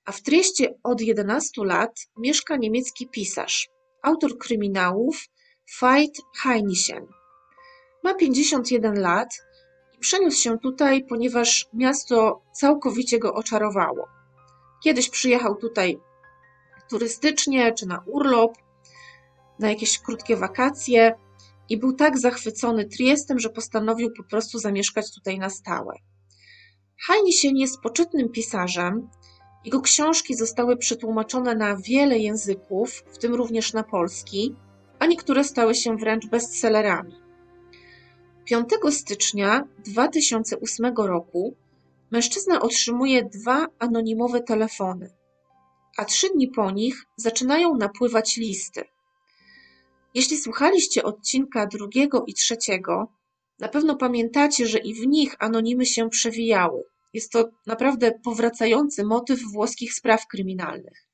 a 0.05 0.13
w 0.13 0.23
Trieście 0.23 0.75
od 0.83 1.01
11 1.01 1.65
lat 1.65 2.01
mieszka 2.19 2.57
niemiecki 2.57 3.09
pisarz, 3.09 3.69
autor 4.03 4.39
kryminałów 4.39 5.17
Veit 5.79 6.21
Heinichen. 6.43 7.07
Ma 8.03 8.15
51 8.15 9.01
lat 9.01 9.29
i 9.97 9.99
przeniósł 9.99 10.43
się 10.43 10.59
tutaj, 10.59 11.05
ponieważ 11.05 11.69
miasto 11.75 12.43
całkowicie 12.53 13.19
go 13.19 13.35
oczarowało. 13.35 14.09
Kiedyś 14.83 15.11
przyjechał 15.11 15.57
tutaj 15.57 15.99
turystycznie 16.91 17.73
czy 17.73 17.87
na 17.87 18.03
urlop, 18.07 18.53
na 19.59 19.69
jakieś 19.69 19.99
krótkie 19.99 20.37
wakacje 20.37 21.15
i 21.69 21.79
był 21.79 21.93
tak 21.93 22.19
zachwycony 22.19 22.85
Triestem, 22.85 23.39
że 23.39 23.51
postanowił 23.51 24.11
po 24.17 24.25
prostu 24.25 24.59
zamieszkać 24.59 25.15
tutaj 25.15 25.39
na 25.39 25.51
stałe. 25.51 25.95
Heinichen 27.07 27.57
jest 27.57 27.81
poczytnym 27.81 28.29
pisarzem. 28.29 29.09
Jego 29.65 29.81
książki 29.81 30.35
zostały 30.35 30.77
przetłumaczone 30.77 31.55
na 31.55 31.77
wiele 31.77 32.19
języków, 32.19 33.03
w 33.07 33.19
tym 33.19 33.35
również 33.35 33.73
na 33.73 33.83
polski, 33.83 34.57
a 35.01 35.07
niektóre 35.07 35.45
stały 35.45 35.75
się 35.75 35.97
wręcz 35.97 36.27
bestsellerami. 36.27 37.15
5 38.45 38.69
stycznia 38.91 39.65
2008 39.79 40.95
roku 40.97 41.57
mężczyzna 42.11 42.61
otrzymuje 42.61 43.25
dwa 43.25 43.67
anonimowe 43.79 44.41
telefony, 44.41 45.11
a 45.97 46.05
trzy 46.05 46.29
dni 46.29 46.49
po 46.49 46.71
nich 46.71 47.05
zaczynają 47.17 47.77
napływać 47.77 48.37
listy. 48.37 48.85
Jeśli 50.15 50.37
słuchaliście 50.37 51.03
odcinka 51.03 51.67
drugiego 51.67 52.25
i 52.27 52.35
trzeciego, 52.35 53.13
na 53.59 53.69
pewno 53.69 53.97
pamiętacie, 53.97 54.67
że 54.67 54.79
i 54.79 54.95
w 54.95 55.07
nich 55.07 55.37
anonimy 55.39 55.87
się 55.87 56.11
przewijały. 56.11 56.85
Jest 57.13 57.33
to 57.33 57.49
naprawdę 57.67 58.13
powracający 58.25 59.05
motyw 59.05 59.41
włoskich 59.53 59.95
spraw 59.95 60.27
kryminalnych. 60.27 61.10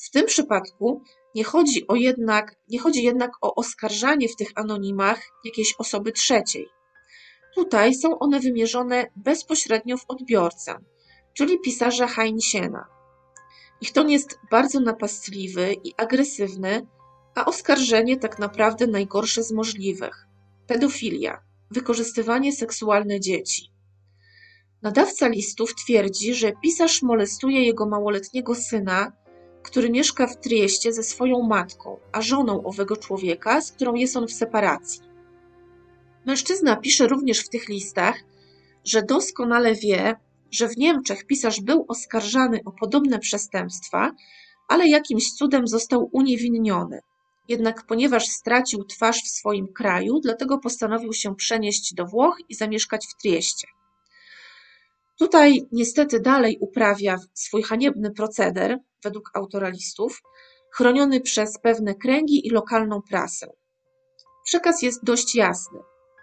W 0.00 0.10
tym 0.10 0.26
przypadku 0.26 1.02
nie 1.34 1.44
chodzi, 1.44 1.86
o 1.88 1.94
jednak, 1.94 2.56
nie 2.68 2.78
chodzi 2.78 3.02
jednak 3.02 3.30
o 3.40 3.54
oskarżanie 3.54 4.28
w 4.28 4.36
tych 4.36 4.48
anonimach 4.54 5.20
jakiejś 5.44 5.74
osoby 5.78 6.12
trzeciej. 6.12 6.68
Tutaj 7.54 7.94
są 7.94 8.18
one 8.18 8.40
wymierzone 8.40 9.06
bezpośrednio 9.16 9.96
w 9.96 10.04
odbiorcę, 10.08 10.78
czyli 11.34 11.60
pisarza 11.60 12.06
Heinsiena. 12.06 12.86
Ich 13.80 13.92
ton 13.92 14.10
jest 14.10 14.38
bardzo 14.50 14.80
napastliwy 14.80 15.76
i 15.84 15.94
agresywny, 15.96 16.86
a 17.34 17.44
oskarżenie 17.44 18.16
tak 18.16 18.38
naprawdę 18.38 18.86
najgorsze 18.86 19.42
z 19.42 19.52
możliwych 19.52 20.26
pedofilia, 20.66 21.42
wykorzystywanie 21.70 22.52
seksualne 22.52 23.20
dzieci. 23.20 23.72
Nadawca 24.82 25.28
listów 25.28 25.74
twierdzi, 25.74 26.34
że 26.34 26.52
pisarz 26.62 27.02
molestuje 27.02 27.64
jego 27.64 27.86
małoletniego 27.86 28.54
syna 28.54 29.12
który 29.62 29.90
mieszka 29.90 30.26
w 30.26 30.40
Trieście 30.40 30.92
ze 30.92 31.02
swoją 31.02 31.42
matką, 31.42 31.98
a 32.12 32.22
żoną 32.22 32.62
owego 32.64 32.96
człowieka, 32.96 33.60
z 33.60 33.72
którą 33.72 33.94
jest 33.94 34.16
on 34.16 34.26
w 34.26 34.32
separacji. 34.32 35.00
Mężczyzna 36.26 36.76
pisze 36.76 37.08
również 37.08 37.40
w 37.40 37.48
tych 37.48 37.68
listach, 37.68 38.16
że 38.84 39.02
doskonale 39.02 39.74
wie, 39.74 40.16
że 40.50 40.68
w 40.68 40.76
Niemczech 40.76 41.26
pisarz 41.26 41.60
był 41.60 41.84
oskarżany 41.88 42.60
o 42.64 42.72
podobne 42.72 43.18
przestępstwa, 43.18 44.12
ale 44.68 44.88
jakimś 44.88 45.32
cudem 45.32 45.68
został 45.68 46.10
uniewinniony. 46.12 47.00
Jednak 47.48 47.86
ponieważ 47.86 48.26
stracił 48.26 48.84
twarz 48.84 49.22
w 49.24 49.28
swoim 49.28 49.68
kraju, 49.68 50.20
dlatego 50.20 50.58
postanowił 50.58 51.12
się 51.12 51.34
przenieść 51.34 51.94
do 51.94 52.06
Włoch 52.06 52.36
i 52.48 52.54
zamieszkać 52.54 53.06
w 53.06 53.22
Trieście. 53.22 53.66
Tutaj 55.20 55.68
niestety 55.72 56.20
dalej 56.20 56.58
uprawia 56.60 57.16
swój 57.34 57.62
haniebny 57.62 58.10
proceder, 58.10 58.78
według 59.04 59.30
autora 59.34 59.68
listów, 59.68 60.22
chroniony 60.72 61.20
przez 61.20 61.58
pewne 61.58 61.94
kręgi 61.94 62.46
i 62.46 62.50
lokalną 62.50 63.02
prasę. 63.02 63.46
Przekaz 64.44 64.82
jest 64.82 65.04
dość 65.04 65.34
jasny. 65.34 65.78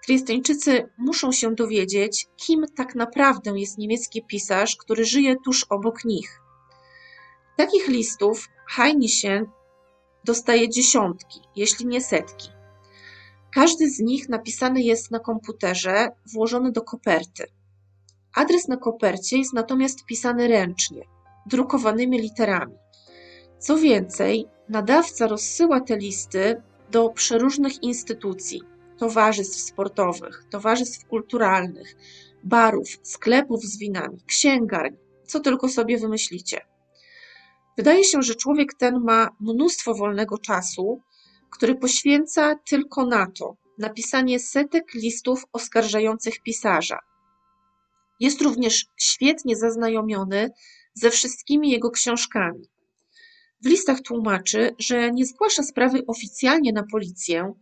Triesteńczycy 0.06 0.90
muszą 0.98 1.32
się 1.32 1.56
dowiedzieć, 1.56 2.28
kim 2.36 2.66
tak 2.76 2.96
naprawdę 2.96 3.60
jest 3.60 3.78
niemiecki 3.78 4.24
pisarz, 4.26 4.76
który 4.76 5.06
żyje 5.06 5.36
tuż 5.46 5.66
obok 5.70 6.06
nich. 6.06 6.42
Takich 7.58 7.88
listów 7.88 8.48
Heinichen 8.70 9.46
dostaje 10.24 10.70
dziesiątki, 10.70 11.40
jeśli 11.56 11.86
nie 11.86 12.02
setki. 12.02 12.50
Każdy 13.54 13.90
z 13.90 14.00
nich 14.00 14.30
napisany 14.30 14.82
jest 14.82 15.12
na 15.12 15.20
komputerze, 15.20 16.08
włożony 16.34 16.72
do 16.72 16.82
koperty. 16.82 17.57
Adres 18.38 18.68
na 18.68 18.78
kopercie 18.78 19.38
jest 19.38 19.54
natomiast 19.54 20.06
pisany 20.06 20.48
ręcznie, 20.48 21.02
drukowanymi 21.46 22.22
literami. 22.22 22.76
Co 23.60 23.78
więcej, 23.78 24.46
nadawca 24.70 25.28
rozsyła 25.28 25.82
te 25.82 25.98
listy 25.98 26.62
do 26.92 27.10
przeróżnych 27.10 27.84
instytucji, 27.84 28.62
towarzystw 28.98 29.60
sportowych, 29.60 30.44
towarzystw 30.50 31.08
kulturalnych, 31.08 31.96
barów, 32.44 32.88
sklepów 33.04 33.64
z 33.64 33.78
winami, 33.78 34.18
księgarni, 34.28 34.98
co 35.26 35.40
tylko 35.40 35.70
sobie 35.70 35.98
wymyślicie. 35.98 36.62
Wydaje 37.78 38.04
się, 38.04 38.22
że 38.22 38.36
człowiek 38.36 38.74
ten 38.74 39.00
ma 39.00 39.30
mnóstwo 39.40 39.94
wolnego 39.94 40.38
czasu, 40.38 41.02
który 41.50 41.76
poświęca 41.76 42.56
tylko 42.70 43.06
na 43.06 43.28
to, 43.40 43.56
napisanie 43.78 44.40
setek 44.40 44.94
listów 44.94 45.46
oskarżających 45.54 46.42
pisarza. 46.42 47.00
Jest 48.20 48.42
również 48.42 48.86
świetnie 48.98 49.56
zaznajomiony 49.56 50.50
ze 50.94 51.10
wszystkimi 51.10 51.72
jego 51.72 51.92
książkami. 51.92 52.70
W 53.62 53.68
listach 53.68 54.02
tłumaczy, 54.02 54.76
że 54.80 55.12
nie 55.12 55.26
zgłasza 55.26 55.64
sprawy 55.64 56.04
oficjalnie 56.08 56.74
na 56.74 56.84
policję, 56.92 57.54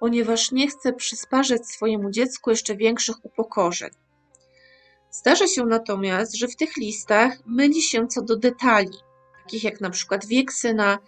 ponieważ 0.00 0.52
nie 0.52 0.68
chce 0.68 0.92
przysparzać 0.92 1.66
swojemu 1.66 2.10
dziecku 2.10 2.50
jeszcze 2.50 2.76
większych 2.76 3.24
upokorzeń. 3.24 3.90
Zdarza 5.10 5.46
się 5.46 5.64
natomiast, 5.64 6.36
że 6.36 6.48
w 6.48 6.56
tych 6.56 6.76
listach 6.76 7.38
myli 7.46 7.82
się 7.82 8.06
co 8.06 8.22
do 8.22 8.36
detali, 8.36 8.98
takich 9.42 9.64
jak 9.64 9.80
na 9.80 9.90
przykład 9.90 10.26
wiek 10.26 10.52
syna, 10.52 10.98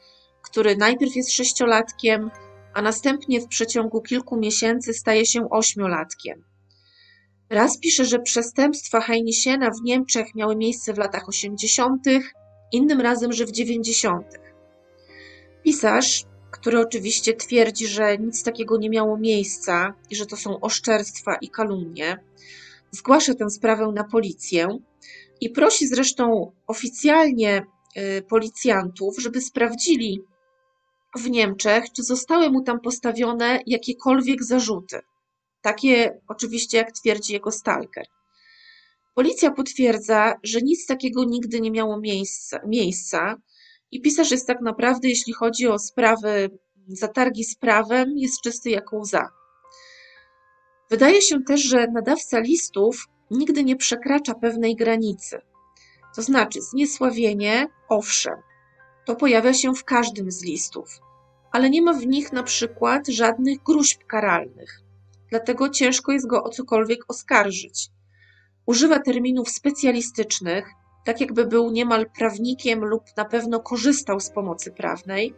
który 0.42 0.76
najpierw 0.76 1.16
jest 1.16 1.32
sześciolatkiem, 1.32 2.30
a 2.74 2.82
następnie 2.82 3.40
w 3.40 3.48
przeciągu 3.48 4.02
kilku 4.02 4.36
miesięcy 4.36 4.94
staje 4.94 5.26
się 5.26 5.50
ośmiolatkiem. 5.50 6.49
Raz 7.50 7.78
pisze, 7.78 8.04
że 8.04 8.18
przestępstwa 8.18 9.00
Heinisiena 9.00 9.70
w 9.70 9.82
Niemczech 9.84 10.34
miały 10.34 10.56
miejsce 10.56 10.94
w 10.94 10.98
latach 10.98 11.28
80., 11.28 12.04
innym 12.72 13.00
razem, 13.00 13.32
że 13.32 13.46
w 13.46 13.52
90. 13.52 14.26
Pisarz, 15.64 16.24
który 16.50 16.80
oczywiście 16.80 17.34
twierdzi, 17.34 17.86
że 17.86 18.18
nic 18.18 18.42
takiego 18.42 18.78
nie 18.78 18.90
miało 18.90 19.18
miejsca 19.18 19.94
i 20.10 20.16
że 20.16 20.26
to 20.26 20.36
są 20.36 20.60
oszczerstwa 20.60 21.36
i 21.40 21.48
kalumnie, 21.48 22.24
zgłasza 22.90 23.34
tę 23.34 23.50
sprawę 23.50 23.92
na 23.94 24.04
policję 24.04 24.78
i 25.40 25.50
prosi 25.50 25.86
zresztą 25.86 26.52
oficjalnie 26.66 27.66
y, 27.96 28.22
policjantów, 28.22 29.14
żeby 29.18 29.40
sprawdzili 29.40 30.22
w 31.16 31.30
Niemczech, 31.30 31.84
czy 31.92 32.02
zostały 32.02 32.50
mu 32.50 32.62
tam 32.62 32.80
postawione 32.80 33.60
jakiekolwiek 33.66 34.44
zarzuty. 34.44 35.00
Takie 35.62 36.20
oczywiście, 36.28 36.78
jak 36.78 36.92
twierdzi 36.92 37.32
jego 37.32 37.50
stalker. 37.50 38.06
Policja 39.14 39.50
potwierdza, 39.50 40.34
że 40.42 40.60
nic 40.62 40.86
takiego 40.86 41.24
nigdy 41.24 41.60
nie 41.60 41.70
miało 41.70 42.00
miejsca, 42.00 42.60
miejsca 42.66 43.36
i 43.90 44.00
pisarz 44.00 44.30
jest 44.30 44.46
tak 44.46 44.60
naprawdę, 44.60 45.08
jeśli 45.08 45.32
chodzi 45.32 45.68
o 45.68 45.78
sprawy, 45.78 46.50
zatargi 46.88 47.44
z 47.44 47.56
prawem, 47.56 48.12
jest 48.16 48.40
czysty 48.40 48.70
jak 48.70 48.92
łza. 48.92 49.28
Wydaje 50.90 51.22
się 51.22 51.42
też, 51.42 51.62
że 51.62 51.86
nadawca 51.86 52.38
listów 52.38 53.06
nigdy 53.30 53.64
nie 53.64 53.76
przekracza 53.76 54.34
pewnej 54.34 54.76
granicy. 54.76 55.40
To 56.16 56.22
znaczy, 56.22 56.62
zniesławienie, 56.62 57.66
owszem, 57.88 58.34
to 59.06 59.16
pojawia 59.16 59.54
się 59.54 59.74
w 59.74 59.84
każdym 59.84 60.30
z 60.30 60.44
listów, 60.44 60.88
ale 61.52 61.70
nie 61.70 61.82
ma 61.82 61.92
w 61.92 62.06
nich 62.06 62.32
na 62.32 62.42
przykład 62.42 63.08
żadnych 63.08 63.62
gruźb 63.62 64.04
karalnych, 64.06 64.80
dlatego 65.30 65.68
ciężko 65.68 66.12
jest 66.12 66.26
go 66.26 66.44
o 66.44 66.48
cokolwiek 66.48 67.00
oskarżyć. 67.08 67.88
Używa 68.66 68.98
terminów 68.98 69.50
specjalistycznych, 69.50 70.68
tak 71.04 71.20
jakby 71.20 71.46
był 71.46 71.70
niemal 71.70 72.10
prawnikiem 72.10 72.84
lub 72.84 73.02
na 73.16 73.24
pewno 73.24 73.60
korzystał 73.60 74.20
z 74.20 74.30
pomocy 74.30 74.72
prawnej. 74.72 75.34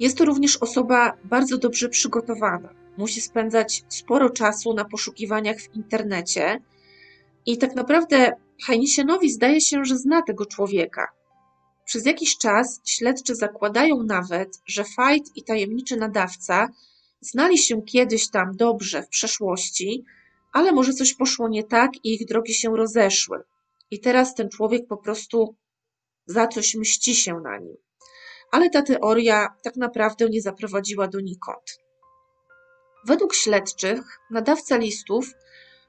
Jest 0.00 0.18
to 0.18 0.24
również 0.24 0.56
osoba 0.56 1.12
bardzo 1.24 1.58
dobrze 1.58 1.88
przygotowana. 1.88 2.68
Musi 2.96 3.20
spędzać 3.20 3.84
sporo 3.88 4.30
czasu 4.30 4.74
na 4.74 4.84
poszukiwaniach 4.84 5.56
w 5.60 5.74
internecie 5.74 6.60
i 7.46 7.58
tak 7.58 7.74
naprawdę 7.74 8.32
Heinisienowi 8.66 9.30
zdaje 9.30 9.60
się, 9.60 9.84
że 9.84 9.98
zna 9.98 10.22
tego 10.22 10.46
człowieka. 10.46 11.08
Przez 11.84 12.06
jakiś 12.06 12.38
czas 12.38 12.80
śledczy 12.84 13.34
zakładają 13.34 14.02
nawet, 14.02 14.60
że 14.66 14.84
Fight 14.84 15.36
i 15.36 15.42
tajemniczy 15.42 15.96
nadawca 15.96 16.68
znali 17.24 17.58
się 17.58 17.82
kiedyś 17.82 18.30
tam 18.30 18.56
dobrze 18.56 19.02
w 19.02 19.08
przeszłości, 19.08 20.04
ale 20.52 20.72
może 20.72 20.92
coś 20.92 21.14
poszło 21.14 21.48
nie 21.48 21.64
tak 21.64 21.90
i 22.04 22.14
ich 22.14 22.26
drogi 22.26 22.54
się 22.54 22.76
rozeszły. 22.76 23.42
I 23.90 24.00
teraz 24.00 24.34
ten 24.34 24.48
człowiek 24.48 24.86
po 24.88 24.96
prostu 24.96 25.56
za 26.26 26.46
coś 26.46 26.74
mści 26.74 27.14
się 27.14 27.40
na 27.40 27.58
nim. 27.58 27.76
Ale 28.50 28.70
ta 28.70 28.82
teoria 28.82 29.48
tak 29.62 29.76
naprawdę 29.76 30.28
nie 30.28 30.42
zaprowadziła 30.42 31.08
donikąd. 31.08 31.78
Według 33.06 33.34
śledczych 33.34 34.20
nadawca 34.30 34.76
listów 34.76 35.30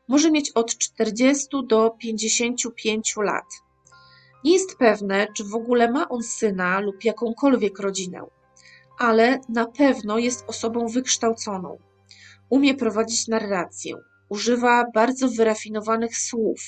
może 0.08 0.32
mieć 0.32 0.52
od 0.52 0.78
40 0.78 1.48
do 1.68 1.90
55 1.90 3.16
lat. 3.18 3.46
Nie 4.44 4.54
jest 4.54 4.78
pewne, 4.78 5.28
czy 5.38 5.44
w 5.44 5.56
ogóle 5.56 5.92
ma 5.92 6.10
on 6.10 6.24
syna 6.24 6.80
lub 6.80 7.04
jakąkolwiek 7.04 7.80
rodzinę, 7.80 8.26
ale 9.00 9.40
na 9.50 9.66
pewno 9.66 10.18
jest 10.18 10.44
osobą 10.48 10.88
wykształconą. 10.88 11.78
Umie 12.50 12.74
prowadzić 12.74 13.28
narrację, 13.28 13.96
używa 14.30 14.86
bardzo 14.94 15.30
wyrafinowanych 15.30 16.18
słów. 16.18 16.62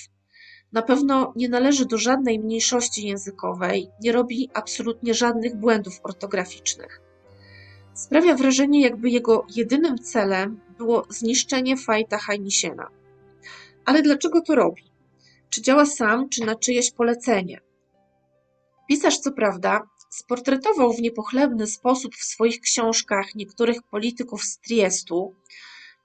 Na 0.73 0.81
pewno 0.81 1.33
nie 1.35 1.49
należy 1.49 1.85
do 1.85 1.97
żadnej 1.97 2.39
mniejszości 2.39 3.07
językowej, 3.07 3.89
nie 4.01 4.11
robi 4.11 4.49
absolutnie 4.53 5.13
żadnych 5.13 5.55
błędów 5.55 5.99
ortograficznych. 6.03 7.01
Sprawia 7.93 8.35
wrażenie, 8.35 8.81
jakby 8.81 9.09
jego 9.09 9.45
jedynym 9.55 9.97
celem 9.97 10.59
było 10.77 11.05
zniszczenie 11.09 11.77
Fajta 11.77 12.17
Heinisiena. 12.17 12.89
Ale 13.85 14.01
dlaczego 14.01 14.41
to 14.41 14.55
robi? 14.55 14.83
Czy 15.49 15.61
działa 15.61 15.85
sam, 15.85 16.29
czy 16.29 16.45
na 16.45 16.55
czyjeś 16.55 16.91
polecenie? 16.91 17.61
Pisarz, 18.87 19.19
co 19.19 19.31
prawda, 19.31 19.81
sportretował 20.17 20.93
w 20.93 21.01
niepochlebny 21.01 21.67
sposób 21.67 22.15
w 22.15 22.23
swoich 22.23 22.61
książkach 22.61 23.35
niektórych 23.35 23.83
polityków 23.83 24.43
z 24.43 24.59
Triestu 24.59 25.35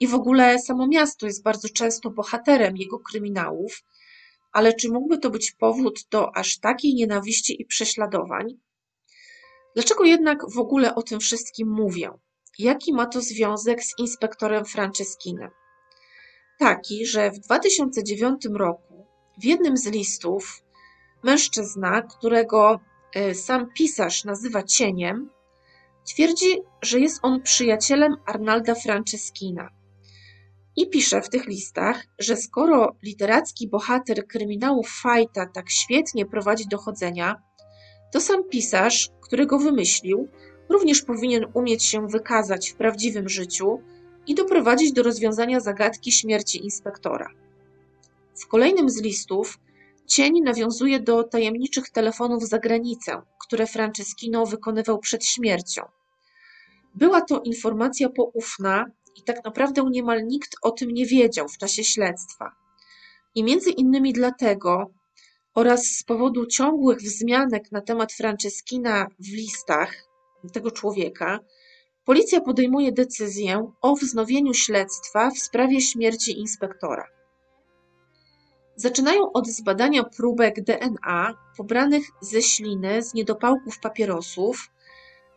i 0.00 0.06
w 0.06 0.14
ogóle 0.14 0.58
samo 0.58 0.86
miasto 0.86 1.26
jest 1.26 1.42
bardzo 1.42 1.68
często 1.68 2.10
bohaterem 2.10 2.76
jego 2.76 2.98
kryminałów, 2.98 3.82
ale 4.52 4.72
czy 4.72 4.88
mógłby 4.88 5.18
to 5.18 5.30
być 5.30 5.52
powód 5.52 6.00
do 6.10 6.36
aż 6.36 6.58
takiej 6.58 6.94
nienawiści 6.94 7.62
i 7.62 7.66
prześladowań? 7.66 8.46
Dlaczego 9.74 10.04
jednak 10.04 10.50
w 10.50 10.58
ogóle 10.58 10.94
o 10.94 11.02
tym 11.02 11.20
wszystkim 11.20 11.68
mówię? 11.70 12.10
Jaki 12.58 12.92
ma 12.92 13.06
to 13.06 13.20
związek 13.20 13.84
z 13.84 13.98
inspektorem 13.98 14.64
Franceschinem? 14.64 15.50
Taki, 16.58 17.06
że 17.06 17.30
w 17.30 17.38
2009 17.38 18.46
roku 18.54 19.06
w 19.38 19.44
jednym 19.44 19.76
z 19.76 19.86
listów 19.86 20.62
mężczyzna, 21.22 22.02
którego 22.02 22.80
sam 23.34 23.72
pisarz 23.76 24.24
nazywa 24.24 24.62
cieniem, 24.62 25.30
twierdzi, 26.04 26.62
że 26.82 27.00
jest 27.00 27.18
on 27.22 27.42
przyjacielem 27.42 28.16
Arnalda 28.26 28.74
Franceschina. 28.74 29.68
I 30.76 30.88
pisze 30.88 31.22
w 31.22 31.28
tych 31.28 31.46
listach, 31.46 32.06
że 32.18 32.36
skoro 32.36 32.96
literacki 33.02 33.68
bohater 33.68 34.26
kryminałów 34.26 34.88
Fajta 35.02 35.46
tak 35.46 35.70
świetnie 35.70 36.26
prowadzi 36.26 36.68
dochodzenia, 36.68 37.42
to 38.12 38.20
sam 38.20 38.44
pisarz, 38.48 39.08
który 39.22 39.46
go 39.46 39.58
wymyślił, 39.58 40.28
również 40.68 41.02
powinien 41.02 41.46
umieć 41.54 41.84
się 41.84 42.06
wykazać 42.08 42.70
w 42.70 42.74
prawdziwym 42.74 43.28
życiu 43.28 43.82
i 44.26 44.34
doprowadzić 44.34 44.92
do 44.92 45.02
rozwiązania 45.02 45.60
zagadki 45.60 46.12
śmierci 46.12 46.64
inspektora. 46.64 47.28
W 48.34 48.46
kolejnym 48.46 48.90
z 48.90 49.02
listów 49.02 49.58
cień 50.12 50.40
nawiązuje 50.42 51.00
do 51.00 51.24
tajemniczych 51.24 51.90
telefonów 51.90 52.48
za 52.48 52.58
granicę, 52.58 53.22
które 53.40 53.66
Franceschino 53.66 54.46
wykonywał 54.46 54.98
przed 54.98 55.24
śmiercią. 55.24 55.82
Była 56.94 57.20
to 57.20 57.40
informacja 57.40 58.08
poufna 58.08 58.84
i 59.16 59.22
tak 59.22 59.44
naprawdę 59.44 59.82
niemal 59.90 60.26
nikt 60.26 60.56
o 60.62 60.70
tym 60.70 60.90
nie 60.90 61.06
wiedział 61.06 61.48
w 61.48 61.58
czasie 61.58 61.84
śledztwa. 61.84 62.52
I 63.34 63.44
między 63.44 63.70
innymi 63.70 64.12
dlatego 64.12 64.90
oraz 65.54 65.84
z 65.84 66.02
powodu 66.02 66.46
ciągłych 66.46 66.98
wzmianek 66.98 67.72
na 67.72 67.80
temat 67.80 68.12
Franceschina 68.12 69.06
w 69.18 69.32
listach 69.32 69.94
tego 70.52 70.70
człowieka, 70.70 71.38
policja 72.04 72.40
podejmuje 72.40 72.92
decyzję 72.92 73.72
o 73.82 73.94
wznowieniu 73.94 74.54
śledztwa 74.54 75.30
w 75.30 75.38
sprawie 75.38 75.80
śmierci 75.80 76.38
inspektora. 76.40 77.21
Zaczynają 78.82 79.32
od 79.32 79.48
zbadania 79.48 80.04
próbek 80.04 80.64
DNA 80.64 81.34
pobranych 81.56 82.04
ze 82.20 82.42
śliny 82.42 83.02
z 83.02 83.14
niedopałków 83.14 83.78
papierosów 83.78 84.70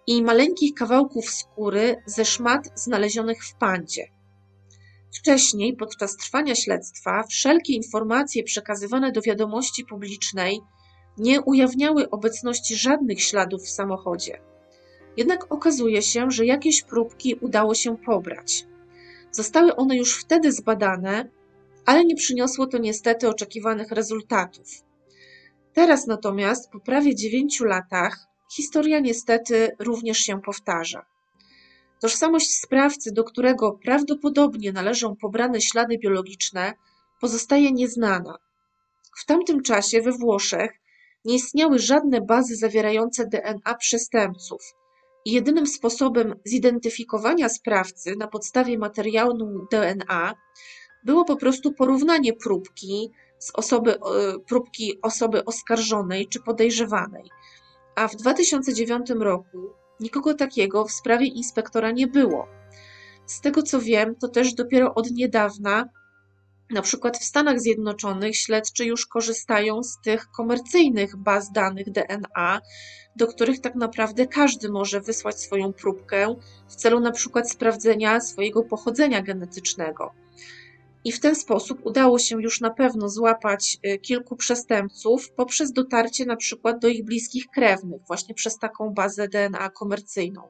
i 0.07 0.23
maleńkich 0.23 0.73
kawałków 0.73 1.29
skóry 1.29 2.03
ze 2.05 2.25
szmat 2.25 2.71
znalezionych 2.75 3.45
w 3.45 3.55
pandzie. 3.55 4.07
Wcześniej, 5.15 5.75
podczas 5.75 6.17
trwania 6.17 6.55
śledztwa, 6.55 7.23
wszelkie 7.23 7.73
informacje 7.73 8.43
przekazywane 8.43 9.11
do 9.11 9.21
wiadomości 9.21 9.85
publicznej 9.85 10.61
nie 11.17 11.41
ujawniały 11.41 12.09
obecności 12.09 12.75
żadnych 12.75 13.23
śladów 13.23 13.61
w 13.63 13.69
samochodzie. 13.69 14.41
Jednak 15.17 15.53
okazuje 15.53 16.01
się, 16.01 16.31
że 16.31 16.45
jakieś 16.45 16.81
próbki 16.81 17.35
udało 17.35 17.75
się 17.75 17.97
pobrać. 17.97 18.65
Zostały 19.31 19.75
one 19.75 19.97
już 19.97 20.19
wtedy 20.19 20.51
zbadane, 20.51 21.29
ale 21.85 22.05
nie 22.05 22.15
przyniosło 22.15 22.67
to 22.67 22.77
niestety 22.77 23.29
oczekiwanych 23.29 23.91
rezultatów. 23.91 24.67
Teraz 25.73 26.07
natomiast, 26.07 26.71
po 26.71 26.79
prawie 26.79 27.15
dziewięciu 27.15 27.65
latach, 27.65 28.27
historia 28.51 28.99
niestety 28.99 29.75
również 29.79 30.17
się 30.17 30.41
powtarza. 30.41 31.05
Tożsamość 32.01 32.57
sprawcy, 32.57 33.11
do 33.11 33.23
którego 33.23 33.79
prawdopodobnie 33.83 34.71
należą 34.71 35.15
pobrane 35.15 35.61
ślady 35.61 35.97
biologiczne, 35.97 36.73
pozostaje 37.21 37.71
nieznana. 37.71 38.37
W 39.17 39.25
tamtym 39.25 39.61
czasie 39.61 40.01
we 40.01 40.11
Włoszech 40.11 40.71
nie 41.25 41.35
istniały 41.35 41.79
żadne 41.79 42.21
bazy 42.21 42.55
zawierające 42.55 43.27
DNA 43.27 43.75
przestępców 43.79 44.61
i 45.25 45.31
jedynym 45.31 45.67
sposobem 45.67 46.35
zidentyfikowania 46.45 47.49
sprawcy 47.49 48.15
na 48.15 48.27
podstawie 48.27 48.77
materiału 48.77 49.67
DNA 49.71 50.35
było 51.05 51.25
po 51.25 51.35
prostu 51.35 51.73
porównanie 51.73 52.33
próbki 52.33 53.11
z 53.39 53.51
osoby, 53.53 53.93
e, 53.93 53.99
próbki 54.47 55.01
osoby 55.01 55.45
oskarżonej 55.45 56.27
czy 56.27 56.39
podejrzewanej. 56.39 57.23
A 57.95 58.07
w 58.07 58.15
2009 58.15 59.09
roku 59.19 59.57
nikogo 59.99 60.33
takiego 60.33 60.85
w 60.85 60.91
sprawie 60.91 61.27
inspektora 61.27 61.91
nie 61.91 62.07
było. 62.07 62.47
Z 63.25 63.41
tego 63.41 63.63
co 63.63 63.81
wiem, 63.81 64.15
to 64.15 64.27
też 64.27 64.53
dopiero 64.53 64.93
od 64.93 65.11
niedawna 65.11 65.89
na 66.71 66.81
przykład 66.81 67.17
w 67.17 67.23
Stanach 67.23 67.59
Zjednoczonych 67.59 68.37
śledczy 68.37 68.85
już 68.85 69.05
korzystają 69.05 69.83
z 69.83 70.01
tych 70.01 70.31
komercyjnych 70.31 71.17
baz 71.17 71.51
danych 71.51 71.91
DNA, 71.91 72.61
do 73.15 73.27
których 73.27 73.61
tak 73.61 73.75
naprawdę 73.75 74.27
każdy 74.27 74.69
może 74.69 75.01
wysłać 75.01 75.39
swoją 75.39 75.73
próbkę 75.73 76.35
w 76.67 76.75
celu 76.75 76.99
na 76.99 77.11
przykład 77.11 77.51
sprawdzenia 77.51 78.21
swojego 78.21 78.63
pochodzenia 78.63 79.21
genetycznego. 79.21 80.24
I 81.05 81.11
w 81.11 81.19
ten 81.19 81.35
sposób 81.35 81.85
udało 81.85 82.19
się 82.19 82.41
już 82.41 82.61
na 82.61 82.69
pewno 82.69 83.09
złapać 83.09 83.77
y, 83.87 83.97
kilku 83.99 84.35
przestępców 84.35 85.31
poprzez 85.31 85.71
dotarcie 85.71 86.25
na 86.25 86.35
przykład 86.35 86.79
do 86.79 86.87
ich 86.87 87.05
bliskich 87.05 87.47
krewnych, 87.47 88.01
właśnie 88.07 88.35
przez 88.35 88.57
taką 88.57 88.89
bazę 88.89 89.27
DNA 89.27 89.69
komercyjną. 89.69 90.49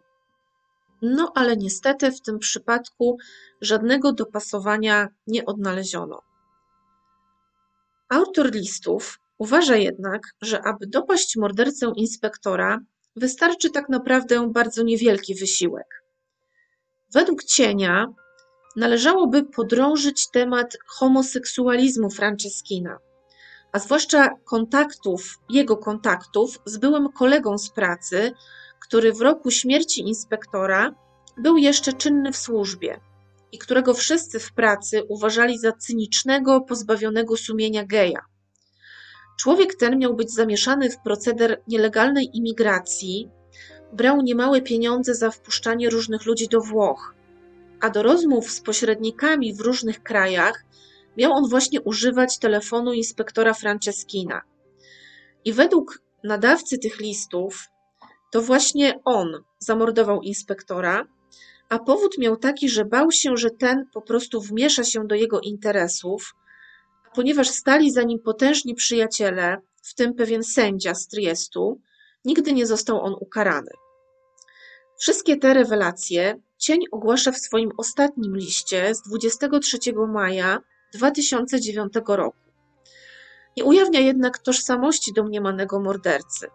No 1.01 1.31
ale 1.35 1.57
niestety 1.57 2.11
w 2.11 2.21
tym 2.21 2.39
przypadku 2.39 3.17
żadnego 3.61 4.13
dopasowania 4.13 5.07
nie 5.27 5.45
odnaleziono. 5.45 6.21
Autor 8.09 8.51
listów 8.51 9.19
uważa 9.37 9.75
jednak, 9.75 10.21
że 10.41 10.61
aby 10.61 10.87
dopaść 10.87 11.37
mordercę 11.37 11.91
inspektora, 11.95 12.79
wystarczy 13.15 13.69
tak 13.69 13.89
naprawdę 13.89 14.51
bardzo 14.51 14.83
niewielki 14.83 15.35
wysiłek. 15.35 16.03
Według 17.13 17.43
cienia 17.43 18.07
należałoby 18.75 19.43
podrążyć 19.43 20.31
temat 20.31 20.77
homoseksualizmu 20.87 22.09
Franceskina, 22.09 22.97
a 23.71 23.79
zwłaszcza 23.79 24.29
kontaktów, 24.45 25.39
jego 25.49 25.77
kontaktów 25.77 26.59
z 26.65 26.77
byłym 26.77 27.11
kolegą 27.11 27.57
z 27.57 27.69
pracy, 27.69 28.31
który 28.79 29.13
w 29.13 29.21
roku 29.21 29.51
śmierci 29.51 30.01
inspektora 30.01 30.95
był 31.37 31.57
jeszcze 31.57 31.93
czynny 31.93 32.31
w 32.31 32.37
służbie 32.37 32.99
i 33.51 33.57
którego 33.57 33.93
wszyscy 33.93 34.39
w 34.39 34.53
pracy 34.53 35.03
uważali 35.03 35.59
za 35.59 35.71
cynicznego, 35.71 36.61
pozbawionego 36.61 37.37
sumienia 37.37 37.85
geja. 37.85 38.19
Człowiek 39.39 39.75
ten 39.75 39.99
miał 39.99 40.15
być 40.15 40.31
zamieszany 40.31 40.89
w 40.89 40.97
proceder 40.97 41.61
nielegalnej 41.67 42.29
imigracji, 42.33 43.29
brał 43.93 44.21
niemałe 44.21 44.61
pieniądze 44.61 45.15
za 45.15 45.31
wpuszczanie 45.31 45.89
różnych 45.89 46.25
ludzi 46.25 46.47
do 46.47 46.61
Włoch, 46.61 47.15
a 47.85 47.89
do 47.89 48.03
rozmów 48.03 48.51
z 48.51 48.61
pośrednikami 48.61 49.53
w 49.53 49.61
różnych 49.61 50.03
krajach 50.03 50.65
miał 51.17 51.31
on 51.31 51.49
właśnie 51.49 51.81
używać 51.81 52.39
telefonu 52.39 52.93
inspektora 52.93 53.53
Franceskina. 53.53 54.41
I 55.45 55.53
według 55.53 56.01
nadawcy 56.23 56.77
tych 56.77 56.99
listów, 56.99 57.67
to 58.31 58.41
właśnie 58.41 58.99
on 59.03 59.43
zamordował 59.59 60.21
inspektora, 60.21 61.07
a 61.69 61.79
powód 61.79 62.17
miał 62.17 62.37
taki, 62.37 62.69
że 62.69 62.85
bał 62.85 63.11
się, 63.11 63.37
że 63.37 63.49
ten 63.49 63.85
po 63.93 64.01
prostu 64.01 64.41
wmiesza 64.41 64.83
się 64.83 65.07
do 65.07 65.15
jego 65.15 65.39
interesów, 65.39 66.35
ponieważ 67.15 67.49
stali 67.49 67.91
za 67.91 68.03
nim 68.03 68.19
potężni 68.19 68.75
przyjaciele, 68.75 69.57
w 69.83 69.93
tym 69.93 70.13
pewien 70.13 70.43
sędzia 70.43 70.95
z 70.95 71.07
Triestu, 71.07 71.81
nigdy 72.25 72.53
nie 72.53 72.65
został 72.65 73.01
on 73.01 73.15
ukarany. 73.19 73.71
Wszystkie 74.99 75.37
te 75.37 75.53
rewelacje 75.53 76.39
cień 76.65 76.79
ogłasza 76.91 77.31
w 77.31 77.37
swoim 77.37 77.71
ostatnim 77.77 78.37
liście 78.37 78.95
z 78.95 79.01
23 79.01 79.77
maja 80.07 80.61
2009 80.93 81.93
roku. 82.07 82.37
Nie 83.57 83.63
ujawnia 83.65 83.99
jednak 83.99 84.39
tożsamości 84.39 85.13
domniemanego 85.13 85.79
mordercy. 85.79 86.47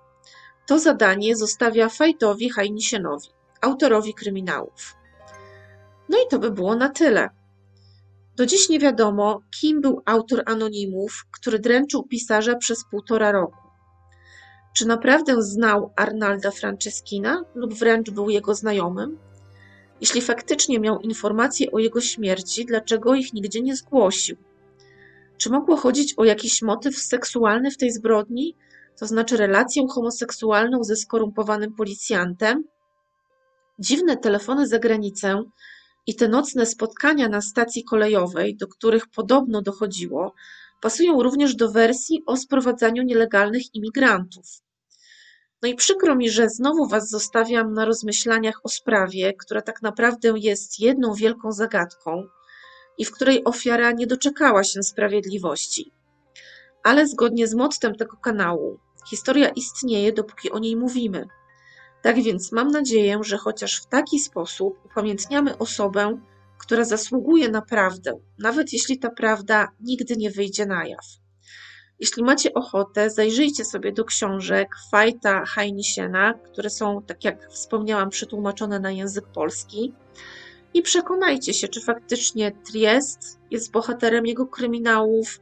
To 0.66 0.78
zadanie 0.78 1.36
zostawia 1.36 1.88
Fajtowi 1.88 2.50
Hajnisienowi, 2.50 3.28
autorowi 3.60 4.14
kryminałów. 4.14 4.96
No 6.08 6.18
i 6.18 6.28
to 6.30 6.38
by 6.38 6.50
było 6.50 6.76
na 6.76 6.88
tyle. 6.88 7.28
Do 8.36 8.46
dziś 8.46 8.68
nie 8.68 8.78
wiadomo, 8.78 9.40
kim 9.60 9.80
był 9.80 10.02
autor 10.06 10.42
anonimów, 10.46 11.24
który 11.30 11.58
dręczył 11.58 12.02
pisarza 12.02 12.56
przez 12.56 12.84
półtora 12.90 13.32
roku. 13.32 13.68
Czy 14.76 14.86
naprawdę 14.86 15.42
znał 15.42 15.92
Arnalda 15.96 16.50
Franceschina 16.50 17.44
lub 17.54 17.74
wręcz 17.74 18.10
był 18.10 18.30
jego 18.30 18.54
znajomym? 18.54 19.29
Jeśli 20.00 20.20
faktycznie 20.20 20.80
miał 20.80 21.00
informacje 21.00 21.70
o 21.70 21.78
jego 21.78 22.00
śmierci, 22.00 22.64
dlaczego 22.64 23.14
ich 23.14 23.32
nigdzie 23.32 23.60
nie 23.60 23.76
zgłosił? 23.76 24.36
Czy 25.36 25.50
mogło 25.50 25.76
chodzić 25.76 26.14
o 26.16 26.24
jakiś 26.24 26.62
motyw 26.62 26.98
seksualny 26.98 27.70
w 27.70 27.76
tej 27.76 27.92
zbrodni, 27.92 28.56
to 28.98 29.06
znaczy 29.06 29.36
relację 29.36 29.86
homoseksualną 29.90 30.84
ze 30.84 30.96
skorumpowanym 30.96 31.74
policjantem? 31.74 32.64
Dziwne 33.78 34.16
telefony 34.16 34.66
za 34.66 34.78
granicę 34.78 35.42
i 36.06 36.14
te 36.16 36.28
nocne 36.28 36.66
spotkania 36.66 37.28
na 37.28 37.40
stacji 37.40 37.84
kolejowej, 37.84 38.56
do 38.56 38.68
których 38.68 39.08
podobno 39.08 39.62
dochodziło, 39.62 40.34
pasują 40.80 41.22
również 41.22 41.54
do 41.54 41.70
wersji 41.70 42.22
o 42.26 42.36
sprowadzaniu 42.36 43.02
nielegalnych 43.02 43.74
imigrantów. 43.74 44.46
No 45.62 45.68
i 45.68 45.74
przykro 45.74 46.16
mi, 46.16 46.30
że 46.30 46.48
znowu 46.48 46.88
Was 46.88 47.10
zostawiam 47.10 47.72
na 47.72 47.84
rozmyślaniach 47.84 48.60
o 48.62 48.68
sprawie, 48.68 49.32
która 49.32 49.62
tak 49.62 49.82
naprawdę 49.82 50.32
jest 50.36 50.80
jedną 50.80 51.14
wielką 51.14 51.52
zagadką 51.52 52.28
i 52.98 53.04
w 53.04 53.12
której 53.12 53.44
ofiara 53.44 53.92
nie 53.92 54.06
doczekała 54.06 54.64
się 54.64 54.82
sprawiedliwości. 54.82 55.92
Ale 56.82 57.06
zgodnie 57.06 57.46
z 57.46 57.54
mottem 57.54 57.94
tego 57.94 58.16
kanału, 58.16 58.78
historia 59.10 59.48
istnieje, 59.48 60.12
dopóki 60.12 60.50
o 60.50 60.58
niej 60.58 60.76
mówimy. 60.76 61.26
Tak 62.02 62.22
więc 62.22 62.52
mam 62.52 62.70
nadzieję, 62.70 63.18
że 63.22 63.38
chociaż 63.38 63.82
w 63.82 63.86
taki 63.86 64.18
sposób 64.18 64.84
upamiętniamy 64.84 65.58
osobę, 65.58 66.20
która 66.58 66.84
zasługuje 66.84 67.48
na 67.48 67.62
prawdę, 67.62 68.20
nawet 68.38 68.72
jeśli 68.72 68.98
ta 68.98 69.10
prawda 69.10 69.68
nigdy 69.80 70.16
nie 70.16 70.30
wyjdzie 70.30 70.66
na 70.66 70.86
jaw. 70.86 71.04
Jeśli 72.00 72.22
macie 72.22 72.54
ochotę, 72.54 73.10
zajrzyjcie 73.10 73.64
sobie 73.64 73.92
do 73.92 74.04
książek 74.04 74.68
Fajta 74.90 75.44
Heinisiena, 75.44 76.34
które 76.34 76.70
są, 76.70 77.02
tak 77.02 77.24
jak 77.24 77.50
wspomniałam, 77.50 78.10
przetłumaczone 78.10 78.80
na 78.80 78.90
język 78.90 79.26
polski. 79.26 79.92
I 80.74 80.82
przekonajcie 80.82 81.54
się, 81.54 81.68
czy 81.68 81.80
faktycznie 81.80 82.52
Triest 82.52 83.38
jest 83.50 83.70
bohaterem 83.70 84.26
jego 84.26 84.46
kryminałów, 84.46 85.40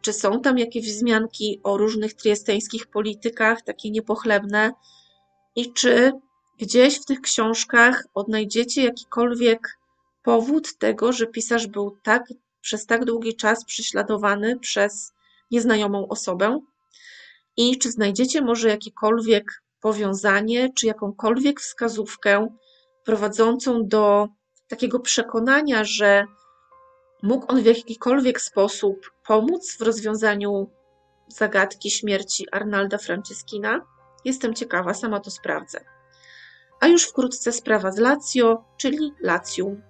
czy 0.00 0.12
są 0.12 0.40
tam 0.40 0.58
jakieś 0.58 0.86
wzmianki 0.86 1.60
o 1.62 1.76
różnych 1.76 2.14
triesteńskich 2.14 2.86
politykach, 2.86 3.62
takie 3.62 3.90
niepochlebne, 3.90 4.72
i 5.56 5.72
czy 5.72 6.12
gdzieś 6.58 7.00
w 7.00 7.04
tych 7.04 7.20
książkach 7.20 8.04
odnajdziecie 8.14 8.84
jakikolwiek 8.84 9.78
powód 10.22 10.78
tego, 10.78 11.12
że 11.12 11.26
pisarz 11.26 11.66
był 11.66 11.98
tak 12.02 12.24
przez 12.60 12.86
tak 12.86 13.04
długi 13.04 13.36
czas 13.36 13.64
prześladowany 13.64 14.58
przez 14.58 15.12
nieznajomą 15.50 16.08
osobę? 16.08 16.60
I 17.56 17.78
czy 17.78 17.90
znajdziecie 17.90 18.42
może 18.42 18.68
jakiekolwiek 18.68 19.62
powiązanie, 19.80 20.72
czy 20.72 20.86
jakąkolwiek 20.86 21.60
wskazówkę 21.60 22.48
prowadzącą 23.04 23.88
do 23.88 24.28
takiego 24.68 25.00
przekonania, 25.00 25.84
że 25.84 26.24
mógł 27.22 27.46
on 27.52 27.62
w 27.62 27.66
jakikolwiek 27.66 28.40
sposób 28.40 29.10
pomóc 29.26 29.76
w 29.78 29.82
rozwiązaniu 29.82 30.70
zagadki 31.28 31.90
śmierci 31.90 32.46
Arnalda 32.52 32.98
Franceskina? 32.98 33.80
Jestem 34.24 34.54
ciekawa, 34.54 34.94
sama 34.94 35.20
to 35.20 35.30
sprawdzę. 35.30 35.84
A 36.80 36.86
już 36.86 37.04
wkrótce 37.04 37.52
sprawa 37.52 37.92
z 37.92 37.98
Lazio, 37.98 38.64
czyli 38.76 39.12
Lacjum. 39.20 39.82